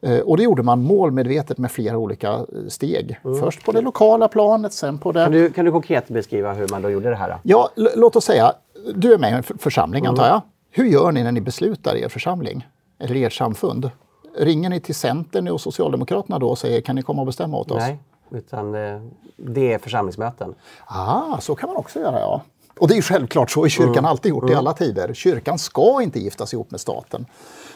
[0.00, 3.20] Eh, och det gjorde man målmedvetet med flera olika steg.
[3.24, 3.40] Mm.
[3.40, 5.24] Först på det lokala planet, sen på det...
[5.24, 7.28] Kan du, kan du konkret beskriva hur man då gjorde det här?
[7.28, 7.36] Då?
[7.42, 8.52] Ja, låt oss säga,
[8.94, 10.10] du är med i en församling mm.
[10.10, 10.42] antar jag.
[10.70, 12.66] Hur gör ni när ni beslutar i er församling?
[12.98, 13.90] Eller i ert samfund?
[14.36, 17.70] Ringer ni till Centern och Socialdemokraterna då och säger kan ni komma och bestämma åt
[17.70, 17.78] oss?
[17.78, 17.98] Nej.
[18.30, 20.54] Utan det, det är församlingsmöten.
[20.86, 22.42] Ah, så kan man också göra, ja.
[22.78, 24.04] Och det är självklart så, i kyrkan mm.
[24.04, 24.52] alltid gjort mm.
[24.52, 25.14] i alla tider.
[25.14, 27.26] Kyrkan ska inte giftas ihop med staten.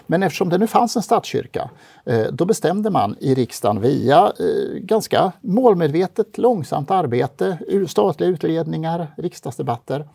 [0.06, 1.70] Men eftersom det nu fanns en statskyrka,
[2.04, 10.08] eh, då bestämde man i riksdagen via eh, ganska målmedvetet, långsamt arbete, statliga utredningar, riksdagsdebatter,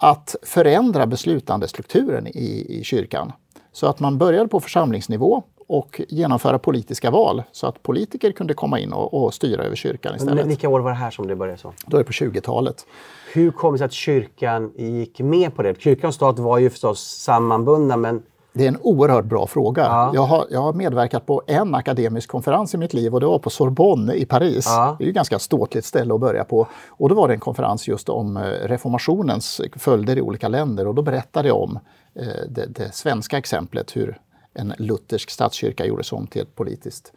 [0.00, 3.32] att förändra beslutandestrukturen i, i kyrkan.
[3.72, 8.80] Så att man började på församlingsnivå och genomföra politiska val så att politiker kunde komma
[8.80, 10.34] in och, och styra över kyrkan istället.
[10.34, 11.72] Men vilka år var det här som det började så?
[11.86, 12.86] Då är det på 20-talet.
[13.32, 15.80] Hur kom det sig att kyrkan gick med på det?
[15.80, 18.22] Kyrkan och stat var ju förstås sammanbundna men
[18.52, 19.82] det är en oerhört bra fråga.
[19.82, 20.10] Ja.
[20.14, 23.38] Jag, har, jag har medverkat på en akademisk konferens i mitt liv och det var
[23.38, 24.64] på Sorbonne i Paris.
[24.68, 24.96] Ja.
[24.98, 26.66] Det är ju ett ganska ståtligt ställe att börja på.
[26.88, 30.94] Och då var det en konferens just om eh, reformationens följder i olika länder och
[30.94, 31.78] då berättade jag om
[32.14, 34.20] eh, det, det svenska exemplet hur
[34.54, 37.12] en luthersk statskyrka gjordes om till ett politiskt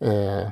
[0.00, 0.48] eh,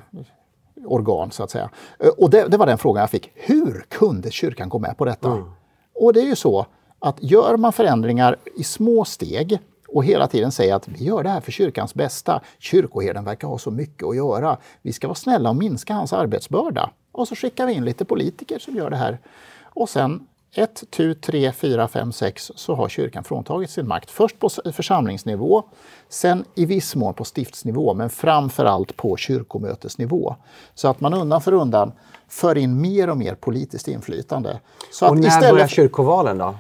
[0.87, 1.71] organ så att säga.
[1.99, 3.31] Eh, och det, det, var den frågan jag fick.
[3.35, 5.31] Hur kunde kyrkan gå med på detta?
[5.31, 5.51] Mm.
[5.95, 6.67] Och det är ju så
[6.99, 9.59] att gör man förändringar i små steg
[9.93, 12.41] och hela tiden säger att vi gör det här för kyrkans bästa.
[12.59, 14.57] Kyrkoherden verkar ha så mycket att göra.
[14.83, 16.91] Vi ska vara snälla och minska hans arbetsbörda.
[17.13, 19.19] Och så skickar vi in lite politiker som gör det här.
[19.65, 24.11] Och sen 1, 2, 3, 4, 5, 6 så har kyrkan fråntagit sin makt.
[24.11, 25.63] Först på församlingsnivå,
[26.09, 30.37] sen i viss mån på stiftsnivå, men framför allt på kyrkomötesnivå.
[30.75, 31.93] Så att man undan för undan
[32.29, 34.61] för in mer och mer politiskt inflytande.
[34.93, 35.51] Så och när istället...
[35.51, 36.55] börjar kyrkovalen då?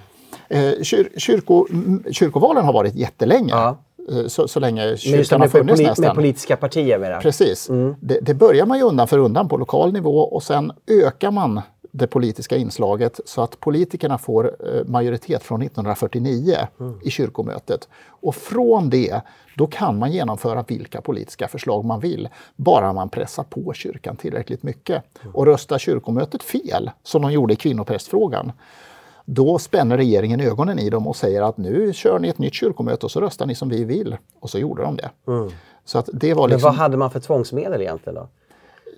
[0.50, 1.66] Eh, kyr, kyrko,
[2.10, 3.50] kyrkovalen har varit jättelänge.
[3.52, 3.78] Ja.
[4.10, 6.06] Eh, så, så länge kyrkan har funnits med, nästan.
[6.06, 7.20] Med politiska partier mera.
[7.20, 7.68] Precis.
[7.68, 7.94] Mm.
[8.00, 11.60] Det, det, börjar man ju undan för undan på lokal nivå och sen ökar man
[11.92, 16.98] det politiska inslaget så att politikerna får eh, majoritet från 1949 mm.
[17.02, 17.88] i kyrkomötet.
[18.06, 19.20] Och från det,
[19.56, 24.62] då kan man genomföra vilka politiska förslag man vill, bara man pressar på kyrkan tillräckligt
[24.62, 25.04] mycket.
[25.22, 25.34] Mm.
[25.34, 28.52] Och röstar kyrkomötet fel, som de gjorde i kvinnoprästfrågan,
[29.24, 33.06] då spänner regeringen ögonen i dem och säger att nu kör ni ett nytt kyrkomöte
[33.06, 34.16] och så röstar ni som vi vill.
[34.40, 35.10] Och så gjorde de det.
[35.26, 35.50] Mm.
[35.84, 36.68] Så att det var liksom...
[36.68, 38.28] Men vad hade man för tvångsmedel egentligen då?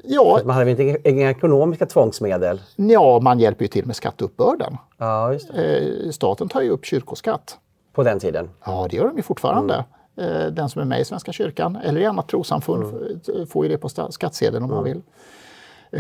[0.05, 2.61] Ja, man hade väl inte inga ekonomiska tvångsmedel?
[2.77, 4.77] Ja, man hjälper ju till med skatteuppbörden.
[4.99, 5.33] Ja.
[5.33, 7.59] Eh, staten tar ju upp kyrkoskatt.
[7.93, 8.51] På den tiden?
[8.65, 9.75] Ja, det gör de ju fortfarande.
[9.75, 10.55] Mm.
[10.55, 13.47] Den som är med i Svenska kyrkan eller i annat trossamfund mm.
[13.47, 14.93] får ju det på skattsedeln om man mm.
[14.93, 15.03] vill.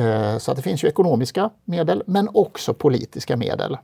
[0.01, 3.79] Eh, så att det finns ju ekonomiska medel men också politiska medel.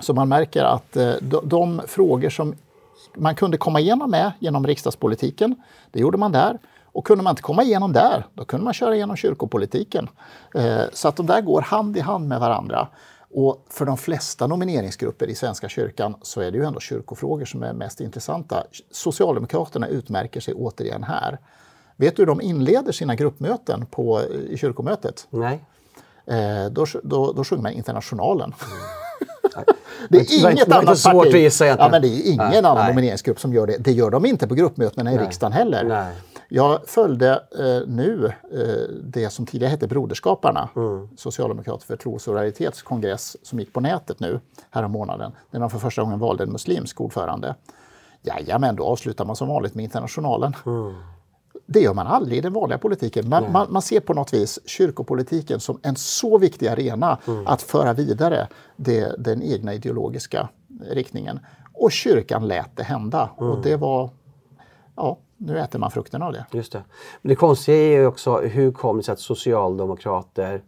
[0.00, 2.54] Så man märker att eh, de, frågor som
[3.14, 5.54] man kunde komma igenom med genom riksdagspolitiken,
[5.90, 6.58] det gjorde man där.
[6.84, 10.08] Och kunde man inte komma igenom där, då kunde man köra igenom kyrkopolitiken.
[10.54, 12.88] Eh, så att de där går hand i hand med varandra.
[13.34, 17.62] Och för de flesta nomineringsgrupper i Svenska kyrkan så är det ju ändå kyrkofrågor som
[17.62, 18.64] är mest intressanta.
[18.90, 21.38] Socialdemokraterna utmärker sig återigen här.
[21.96, 25.26] Vet du hur de inleder sina gruppmöten på, i kyrkomötet?
[25.30, 25.64] Nej.
[26.26, 28.54] Eh, då, då, då sjunger man Internationalen.
[28.66, 29.03] Mm.
[30.08, 31.34] Det är det inget annat svårt parti.
[31.34, 32.88] Att gissa ja, men det är ingen nej, annan nej.
[32.88, 33.76] nomineringsgrupp som gör det.
[33.78, 35.24] Det gör de inte på gruppmötena i nej.
[35.24, 35.84] riksdagen heller.
[35.84, 36.14] Nej.
[36.48, 41.08] Jag följde eh, nu eh, det som tidigare hette Broderskaparna, mm.
[41.16, 44.40] Socialdemokrater för tro och solidaritets kongress som gick på nätet nu
[44.70, 45.32] härom månaden.
[45.50, 47.54] När de för första gången valde en muslimsk ordförande.
[48.22, 50.56] Jajamän, då avslutar man som vanligt med Internationalen.
[50.66, 50.94] Mm.
[51.66, 53.28] Det gör man aldrig i den vanliga politiken.
[53.28, 57.46] Man, man, man, ser på något vis kyrkopolitiken som en så viktig arena mm.
[57.46, 60.48] att föra vidare det, den egna ideologiska
[60.90, 61.40] riktningen.
[61.72, 63.30] Och kyrkan lät det hända.
[63.38, 63.50] Mm.
[63.50, 64.10] Och det var,
[64.96, 66.46] ja, nu äter man frukten av det.
[66.52, 66.82] Just det.
[67.22, 70.62] Men det konstiga är ju också, hur kom det sig att socialdemokrater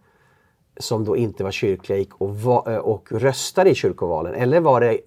[0.81, 4.35] som då inte var kyrkliga gick och, va, och röstade i kyrkovalen?
[4.35, 5.01] Eller var det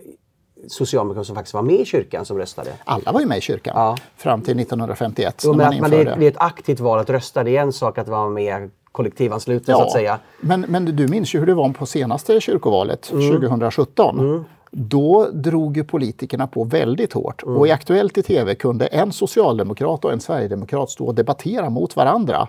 [0.68, 2.70] socialdemokrater som faktiskt var med i kyrkan som röstade.
[2.86, 3.98] Alla var ju med i kyrkan ja.
[4.18, 5.42] fram till 1951.
[5.46, 7.74] Jo, men man att det, det är ett aktivt val att rösta, det är en
[7.74, 9.78] sak att vara med kollektivansluten ja.
[9.78, 10.20] så att säga.
[10.40, 13.32] Men, men du minns ju hur det var på senaste kyrkovalet mm.
[13.32, 14.20] 2017.
[14.20, 14.44] Mm.
[14.72, 17.44] Då drog ju politikerna på väldigt hårt.
[17.44, 17.58] Mm.
[17.58, 21.96] Och i Aktuellt i TV kunde en socialdemokrat och en sverigedemokrat stå och debattera mot
[21.96, 22.48] varandra.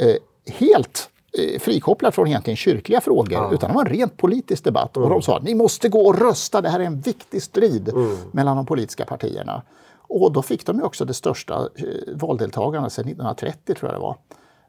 [0.00, 3.50] Eh, helt Eh, frikopplad från egentligen kyrkliga frågor ja.
[3.52, 4.96] utan det var en rent politisk debatt.
[4.96, 5.08] Mm.
[5.08, 7.88] Och de sa att ni måste gå och rösta, det här är en viktig strid
[7.88, 8.16] mm.
[8.32, 9.62] mellan de politiska partierna.
[10.08, 14.02] Och då fick de ju också det största eh, valdeltagandet sedan 1930 tror jag det
[14.02, 14.16] var.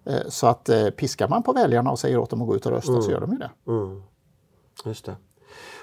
[0.05, 2.72] Eh, så att piskar man på väljarna och säger åt dem att gå ut och
[2.72, 3.01] rösta mm.
[3.01, 3.49] så gör de ju det.
[3.68, 4.03] Mm.
[4.86, 5.15] Just det.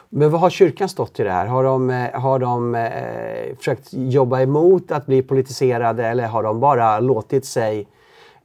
[0.09, 1.47] Men vad har kyrkan stått i det här?
[1.47, 7.01] Har de, har de eh, försökt jobba emot att bli politiserade eller har de bara
[7.01, 7.89] låtit sig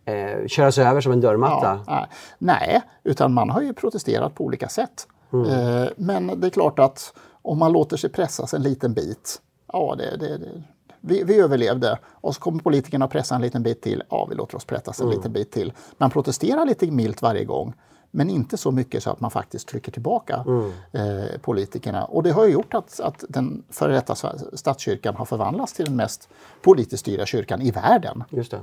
[0.09, 1.79] eh, köras över som en dörrmatta?
[1.87, 2.07] Ja,
[2.37, 5.07] nej, utan man har ju protesterat på olika sätt.
[5.33, 5.45] Mm.
[5.45, 9.41] Eh, men det är klart att om man låter sig pressas en liten bit,
[9.73, 10.63] ja det, det, det
[11.01, 14.03] vi, vi, överlevde och så kommer politikerna pressa en liten bit till.
[14.09, 15.17] Ja, vi låter oss pressas en mm.
[15.17, 15.73] liten bit till.
[15.97, 17.73] Man protesterar lite milt varje gång.
[18.11, 20.71] Men inte så mycket så att man faktiskt trycker tillbaka mm.
[20.91, 22.05] eh, politikerna.
[22.05, 24.15] Och det har ju gjort att, att den före detta
[24.53, 26.29] statskyrkan har förvandlats till den mest
[26.61, 28.23] politiskt styrda kyrkan i världen.
[28.29, 28.59] Just det.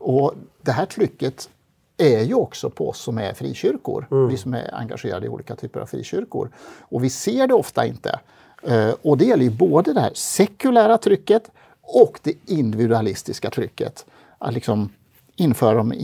[0.00, 1.48] Och det här trycket
[1.96, 4.28] är ju också på oss som är frikyrkor, mm.
[4.28, 6.50] vi som är engagerade i olika typer av frikyrkor.
[6.80, 8.20] Och vi ser det ofta inte.
[8.68, 11.50] Uh, och det gäller ju både det här sekulära trycket
[11.82, 14.06] och det individualistiska trycket.
[14.38, 14.88] Att liksom
[15.36, 15.94] införa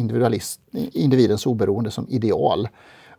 [0.72, 2.68] individens oberoende som ideal.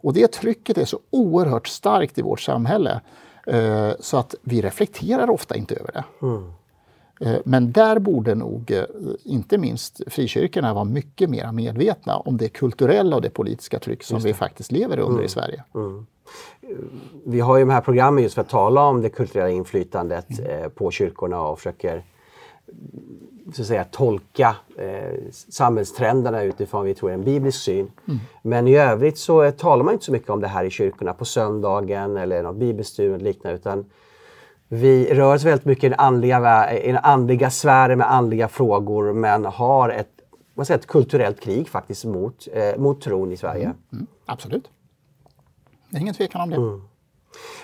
[0.02, 3.02] Och det trycket är så oerhört starkt i vårt samhälle
[3.48, 6.04] eh, så att vi reflekterar ofta inte över det.
[6.26, 6.54] Mm.
[7.20, 8.84] Eh, men där borde nog eh,
[9.24, 14.20] inte minst frikyrkorna vara mycket mer medvetna om det kulturella och det politiska tryck som
[14.20, 15.26] vi faktiskt lever under mm.
[15.26, 15.64] i Sverige.
[15.76, 16.06] Mm.
[17.26, 20.72] Vi har ju de här programmen just för att tala om det kulturella inflytandet mm.
[20.72, 22.04] på kyrkorna och försöker
[23.54, 27.92] så att säga, tolka eh, samhällstrenderna utifrån vi tror en biblisk syn.
[28.08, 28.20] Mm.
[28.42, 31.26] Men i övrigt så talar man inte så mycket om det här i kyrkorna på
[31.26, 33.86] söndagen eller något bibelstudie eller liknande utan
[34.70, 39.14] vi rör oss väldigt mycket i den andliga, i den andliga sfären med andliga frågor
[39.14, 40.10] men har ett,
[40.54, 43.66] vad säger, ett kulturellt krig faktiskt mot, eh, mot tron i Sverige.
[43.66, 43.78] Mm.
[43.92, 44.08] Mm.
[44.26, 44.70] Absolut.
[45.90, 46.56] Det är ingen tvekan om det.
[46.56, 46.82] Mm.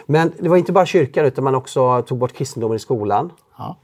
[0.06, 3.32] Men det var inte bara kyrkan utan man också tog bort kristendomen i skolan.
[3.58, 3.78] Ja.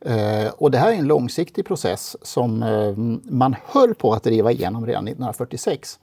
[0.00, 2.96] Eh, och det här är en långsiktig process som eh,
[3.32, 5.98] man höll på att driva igenom redan 1946.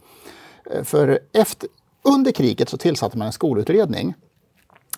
[0.71, 1.69] Eh, för efter,
[2.03, 4.13] under kriget så tillsatte man en skolutredning.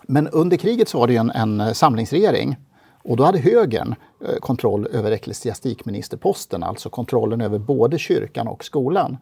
[0.07, 2.57] Men under kriget så var det en, en eh, samlingsregering
[3.03, 3.95] och då hade högern
[4.25, 9.17] eh, kontroll över ecklesiastikministerposten, alltså kontrollen över både kyrkan och skolan.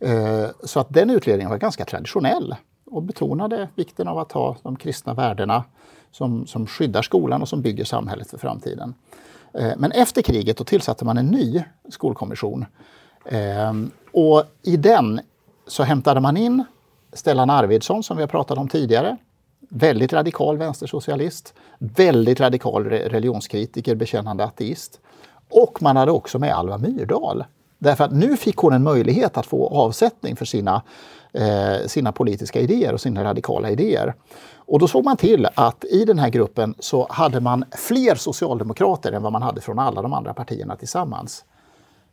[0.00, 2.56] Eh, så att den utredningen var ganska traditionell
[2.90, 5.64] och betonade vikten av att ha de kristna värdena
[6.10, 8.94] som, som skyddar skolan och som bygger samhället för framtiden.
[9.52, 12.64] Men efter kriget då tillsatte man en ny skolkommission.
[14.12, 15.20] Och i den
[15.66, 16.64] så hämtade man in
[17.12, 19.16] Stellan Arvidsson som vi har pratat om tidigare.
[19.68, 25.00] Väldigt radikal vänstersocialist, väldigt radikal religionskritiker, bekännande ateist.
[25.50, 27.44] Och man hade också med Alva Myrdal.
[27.78, 30.82] Därför att nu fick hon en möjlighet att få avsättning för sina,
[31.32, 34.14] eh, sina politiska idéer och sina radikala idéer.
[34.54, 39.12] Och då såg man till att i den här gruppen så hade man fler socialdemokrater
[39.12, 41.44] än vad man hade från alla de andra partierna tillsammans.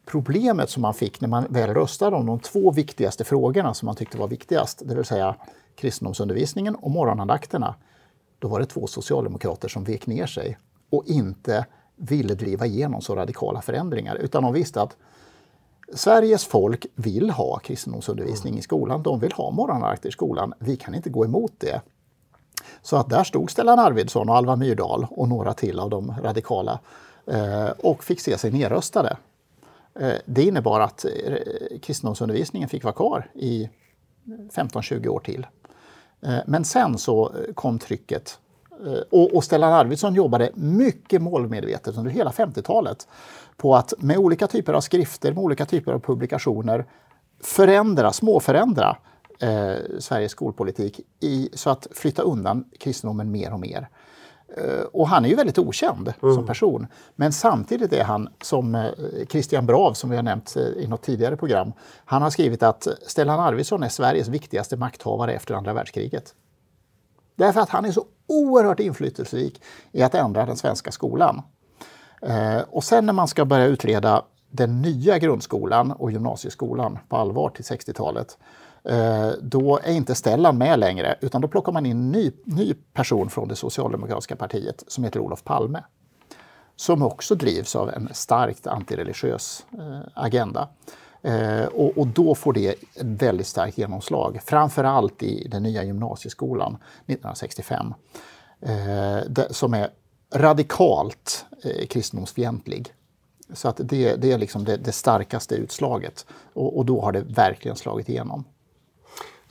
[0.06, 3.96] Problemet som man fick när man väl röstade om de två viktigaste frågorna som man
[3.96, 5.36] tyckte var viktigast, det vill säga
[5.76, 7.76] kristendomsundervisningen och morgonandakterna,
[8.40, 10.58] då var det två socialdemokrater som vek ner sig
[10.90, 11.66] och inte
[11.96, 14.98] ville driva igenom så radikala förändringar, utan de visste att
[15.94, 19.04] Sveriges folk vill ha kristendomsundervisning i skolan.
[19.04, 20.54] De vill ha morgonandakter i skolan.
[20.60, 21.82] Vi kan inte gå emot det.
[22.82, 26.80] Så att där stod Stellan Arvidsson och Alva Myrdal och några till av de radikala
[27.28, 29.18] eh, och fick se sig nedröstade.
[30.00, 31.10] Eh, det innebar att eh,
[31.82, 33.70] kristendomsundervisningen fick vara kvar i
[34.56, 35.48] 15-20 år till.
[36.26, 38.40] Eh, men sen så eh, kom trycket
[38.86, 43.08] eh, och Stellan Arvidsson jobbade mycket målmedvetet under hela 50-talet
[43.58, 46.86] på att med olika typer av skrifter, med olika typer av publikationer
[47.44, 48.98] förändra, småförändra
[49.40, 53.90] eh, Sveriges skolpolitik i, så att flytta undan kristendomen mer och mer.
[54.58, 56.36] Eh, och han är ju väldigt okänd mm.
[56.36, 56.88] som person.
[57.16, 58.92] Men samtidigt är han, som eh,
[59.30, 61.74] Christian Brav, som vi har nämnt eh, i något tidigare program,
[62.06, 66.34] han har skrivit att Stellan Arvidsson är Sveriges viktigaste makthavare efter andra världskriget.
[67.36, 71.42] Därför att han är så oerhört inflytelserik i att ändra den svenska skolan.
[72.68, 77.64] Och sen när man ska börja utreda den nya grundskolan och gymnasieskolan på allvar till
[77.64, 82.12] 60-talet Eh, Eh, då är inte Stellan med längre utan då plockar man in en
[82.12, 85.84] ny, ny person från det socialdemokratiska partiet som heter Olof Palme.
[86.76, 90.68] Som också drivs av en starkt antireligiös eh, agenda.
[91.22, 96.74] Eh, och, och, då får det ett väldigt starkt genomslag, framförallt i den nya gymnasieskolan
[96.74, 97.94] 1965.
[98.62, 99.90] Eh, det, som är
[100.34, 102.94] radikalt eh, kristendomsfientlig.
[103.54, 107.22] Så att det, det är liksom det, det starkaste utslaget och, och, då har det
[107.22, 108.44] verkligen slagit igenom.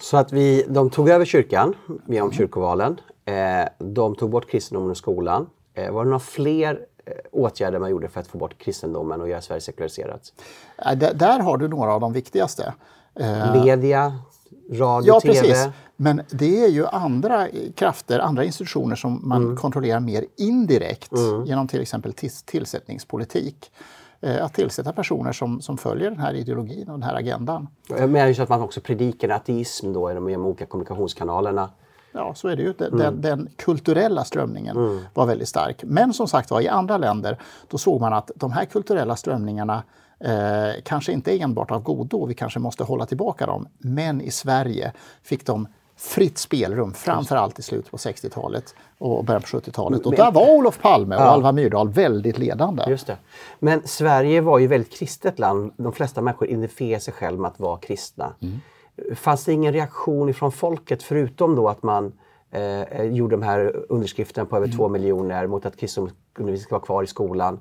[0.05, 1.75] Så att vi, de tog över kyrkan
[2.07, 3.01] genom kyrkovalen.
[3.25, 3.35] Eh,
[3.79, 5.47] de tog bort kristendomen ur skolan.
[5.75, 9.29] Eh, var det några fler eh, åtgärder man gjorde för att få bort kristendomen och
[9.29, 10.33] göra Sverige sekulariserat?
[10.97, 12.75] Där, där har du några av de viktigaste.
[13.55, 14.19] Media,
[14.71, 15.35] radio, ja, TV?
[15.35, 15.67] Precis.
[15.97, 19.57] Men det är ju andra krafter, andra institutioner som man mm.
[19.57, 21.45] kontrollerar mer indirekt mm.
[21.45, 22.13] genom till exempel
[22.45, 23.71] tillsättningspolitik.
[24.25, 27.69] Eh, att tillsätta personer som, som följer den här ideologin och den här agendan.
[27.89, 31.71] Jag menar ju så att man också predikar ateism då i de olika kommunikationskanalerna.
[32.13, 32.73] Ja, så är det ju.
[32.73, 33.21] Den, mm.
[33.21, 34.99] den kulturella strömningen mm.
[35.15, 35.85] var väldigt stark.
[35.85, 39.83] Men som sagt var, i andra länder då såg man att de här kulturella strömningarna
[40.21, 43.69] eh, kanske inte enbart av godo, vi kanske måste hålla tillbaka dem.
[43.79, 49.47] Men i Sverige fick de fritt spelrum, framförallt i slutet på 60-talet och början på
[49.47, 50.07] 70-talet.
[50.07, 51.27] Och där var Olof Palme och ja.
[51.27, 52.85] Alva Myrdal väldigt ledande.
[52.89, 53.17] Just det.
[53.59, 55.73] Men Sverige var ju väldigt kristet land.
[55.77, 58.35] De flesta människor identifierar sig själva med att vara kristna.
[58.41, 58.61] Mm.
[59.15, 62.13] Fanns det ingen reaktion från folket förutom då att man
[62.51, 67.03] eh, gjorde de här underskrifterna på över två miljoner mot att kristendomsundervisningen ska vara kvar
[67.03, 67.61] i skolan.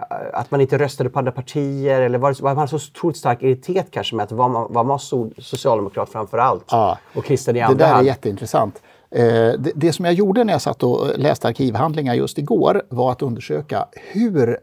[0.00, 0.06] Eh,
[0.40, 3.42] Att man inte röstade på andra partier eller var, det- var man så otroligt stark
[3.42, 6.98] irritet kanske med att var man, var man so, socialdemokrat framför allt Ja.
[7.14, 8.82] och kristen i Det andra där är jätteintressant.
[9.10, 13.12] Eh, det, det som jag gjorde när jag satt och läste arkivhandlingar just igår var
[13.12, 14.58] att undersöka hur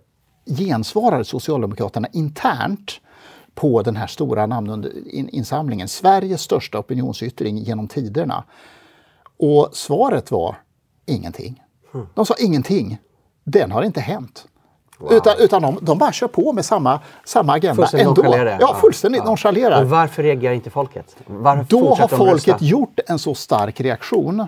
[0.58, 2.92] gensvarade Socialdemokraterna internt
[3.56, 8.44] på den här stora namninsamlingen, Sveriges största opinionsyttring genom tiderna.
[9.40, 10.56] Och svaret var
[11.06, 11.64] ingenting.
[12.14, 12.98] De sa ingenting.
[13.44, 14.46] Den har inte hänt.
[15.10, 18.22] Utan, utan de, de bara kör på med samma, samma agenda Fullständigt ändå.
[18.24, 18.58] nonchalerar.
[18.62, 19.80] Ja, fullständigt nonchalerar.
[19.80, 21.16] Men varför reagerar inte folket?
[21.26, 22.66] Varför Då har folket rösta?
[22.66, 24.48] gjort en så stark reaktion.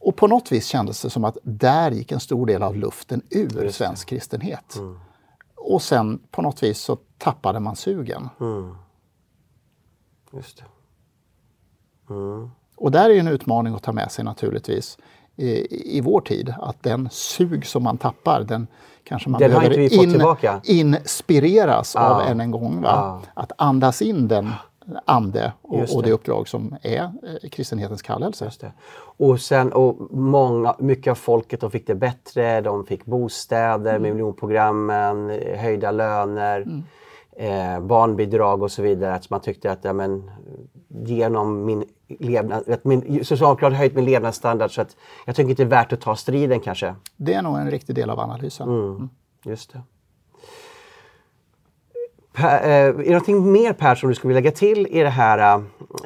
[0.00, 3.22] Och på något vis kändes det som att där gick en stor del av luften
[3.30, 4.76] ur svensk kristenhet.
[4.76, 4.98] Mm.
[5.56, 8.28] Och sen på något vis så tappade man sugen.
[10.32, 10.64] Just det.
[12.76, 14.98] Och där är en utmaning att ta med sig naturligtvis
[15.36, 16.54] i, i vår tid.
[16.60, 18.66] Att den sug som man tappar, den
[19.04, 20.60] kanske man Den behöver tillbaka.
[20.64, 22.26] inspireras av Ja.
[22.26, 22.80] än en gång.
[22.84, 23.20] Ja.
[23.34, 24.50] Att andas in den
[25.04, 26.08] ande och, och det.
[26.08, 28.50] det uppdrag som är eh, kristenhetens kallelse.
[28.60, 28.72] Det.
[29.18, 34.02] Och sen, och många, mycket av folket de fick det bättre, de fick bostäder Mm.
[34.02, 36.82] med miljonprogrammen, eh, höjda löner,
[37.38, 39.14] eh, barnbidrag och så vidare.
[39.14, 40.30] Att man tyckte att ja, men,
[40.88, 41.84] genom min
[42.18, 45.70] levnad, att min, Socialdemokraterna har höjt min levnadsstandard så att jag tycker inte det är
[45.70, 46.94] värt att ta striden kanske.
[47.16, 48.68] Det är nog en riktig del av analysen.
[48.68, 49.08] Mm.
[49.44, 49.82] Just det.
[52.36, 55.08] Per, eh, är det någonting mer Per som du skulle vilja lägga till i det
[55.08, 55.54] här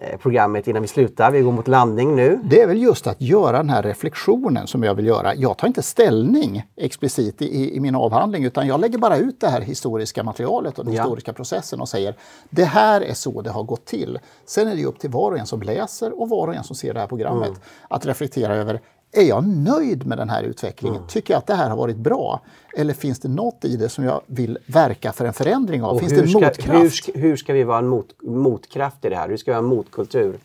[0.02, 1.30] eh, programmet innan vi slutar?
[1.30, 2.40] Vi går mot landning nu.
[2.44, 5.34] Det är väl just att göra den här reflektionen som jag vill göra.
[5.34, 9.48] Jag tar inte ställning explicit i, i min avhandling utan jag lägger bara ut det
[9.48, 11.02] här historiska materialet och den Ja.
[11.02, 12.14] historiska processen och säger
[12.50, 14.18] det här är så det har gått till.
[14.46, 16.76] Sen är det upp till var och en som läser och var och en som
[16.76, 17.60] ser det här programmet Mm.
[17.88, 18.80] att reflektera över
[19.12, 20.96] är jag nöjd med den här utvecklingen?
[20.96, 21.08] Mm.
[21.08, 22.40] Tycker jag att det här har varit bra?
[22.76, 25.94] Eller finns det något i det som jag vill verka för en förändring av?
[25.94, 26.84] Och finns hur, det en ska, motkraft?
[26.84, 29.28] hur, ska, hur ska vi vara en mot, motkraft i det här?
[29.28, 30.38] Hur ska vi ha en motkultur?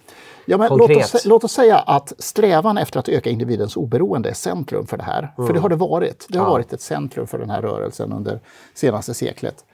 [0.45, 4.33] Ja, men låt, oss, låt oss säga att strävan efter att öka individens oberoende är
[4.33, 5.33] centrum för det här.
[5.35, 6.25] För det har det varit.
[6.29, 6.51] Det har Ja.
[6.51, 8.39] varit ett centrum för den här rörelsen under
[8.73, 9.65] senaste seklet.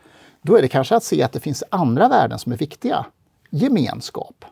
[0.41, 3.05] Då är det kanske att se att det finns andra värden som är viktiga.
[3.49, 4.45] Gemenskap.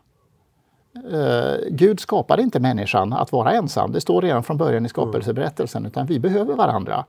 [1.13, 3.91] Eh, Gud skapade inte människan att vara ensam.
[3.91, 5.85] Det står redan från början i skapelseberättelsen.
[5.85, 7.05] Utan vi behöver varandra.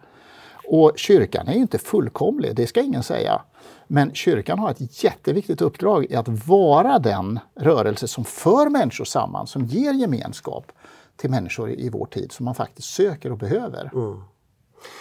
[0.72, 3.42] Och kyrkan är ju inte fullkomlig, det ska ingen säga.
[3.86, 9.46] Men kyrkan har ett jätteviktigt uppdrag i att vara den rörelse som för människor samman,
[9.46, 10.72] som ger gemenskap
[11.16, 13.90] till människor i vår tid som man faktiskt söker och behöver.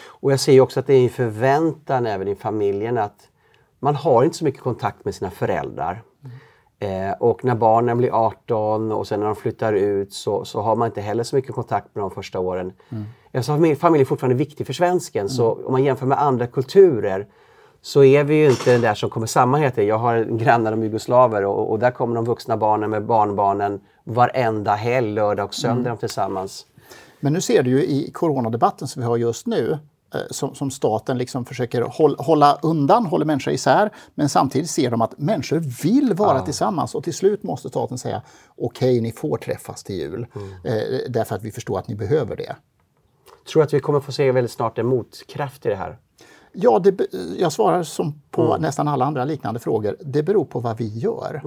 [0.08, 3.28] Och jag ser också att det är en förväntan även i familjen att
[3.80, 6.04] man har inte så mycket kontakt med sina föräldrar.
[6.80, 10.76] Eh, och när barnen blir 18 och sen när de flyttar ut så, så har
[10.76, 12.74] man inte heller så mycket kontakt med de första åren.
[12.90, 13.06] Mm.
[13.34, 17.28] Alltså, familj, familj är fortfarande viktig för svensken så om man jämför med andra kulturer
[17.82, 19.88] så är vi ju inte den där som kommer samman hela tiden.
[19.88, 24.76] Jag har grannar om jugoslaver och, och där kommer de vuxna barnen med barnbarnen varenda
[24.76, 26.66] helg, lördag och söndag tillsammans.
[27.20, 29.78] Men nu ser du ju i coronadebatten som vi har just nu,
[30.30, 35.02] som, som staten liksom försöker håll, hålla undan, håller människor isär, men samtidigt ser de
[35.02, 38.22] att människor vill vara tillsammans och till slut måste staten säga
[38.58, 40.28] okej, ni får träffas till jul,
[40.64, 40.74] eh,
[41.10, 42.56] därför att vi förstår att ni behöver det.
[43.52, 45.98] Tror att vi kommer få se väldigt snart en motkraft i det här?
[46.52, 47.08] Ja, det,
[47.38, 49.96] jag svarar som på nästan alla andra liknande frågor.
[50.00, 51.42] Det beror på vad vi gör.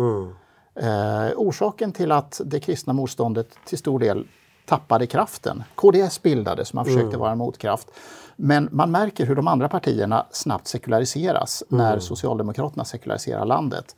[0.74, 4.26] Eh, orsaken till att det kristna motståndet till stor del
[4.66, 5.64] tappade kraften.
[5.74, 7.88] KDS bildades, man försökte vara en motkraft.
[8.36, 13.96] Men man märker hur de andra partierna snabbt sekulariseras när Socialdemokraterna sekulariserar landet.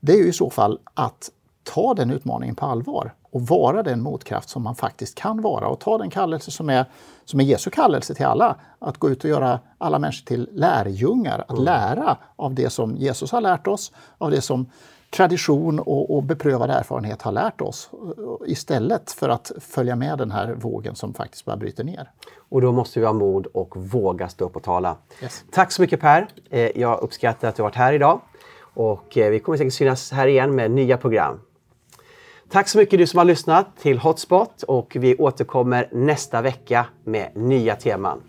[0.00, 1.30] Det är ju i så fall att
[1.62, 5.80] ta den utmaningen på allvar och vara den motkraft som man faktiskt kan vara och
[5.80, 6.84] ta den kallelse som är,
[7.24, 8.56] som är Jesu kallelse till alla.
[8.78, 13.32] Att gå ut och göra alla människor till lärjungar, att lära av det som Jesus
[13.32, 14.66] har lärt oss, av det som
[15.14, 17.90] tradition och, och beprövad erfarenhet har lärt oss
[18.46, 22.10] istället för att följa med den här vågen som faktiskt bara bryter ner.
[22.48, 24.96] Och då måste vi ha mod och våga stå upp och tala.
[25.22, 25.44] Yes.
[25.50, 26.28] Tack så mycket Per!
[26.50, 28.20] Eh, Jag uppskattar att du har varit här idag.
[28.60, 31.40] Och eh, vi kommer säkert synas här igen med nya program.
[32.50, 37.30] Tack så mycket du som har lyssnat till Hotspot och vi återkommer nästa vecka med
[37.34, 38.20] nya teman.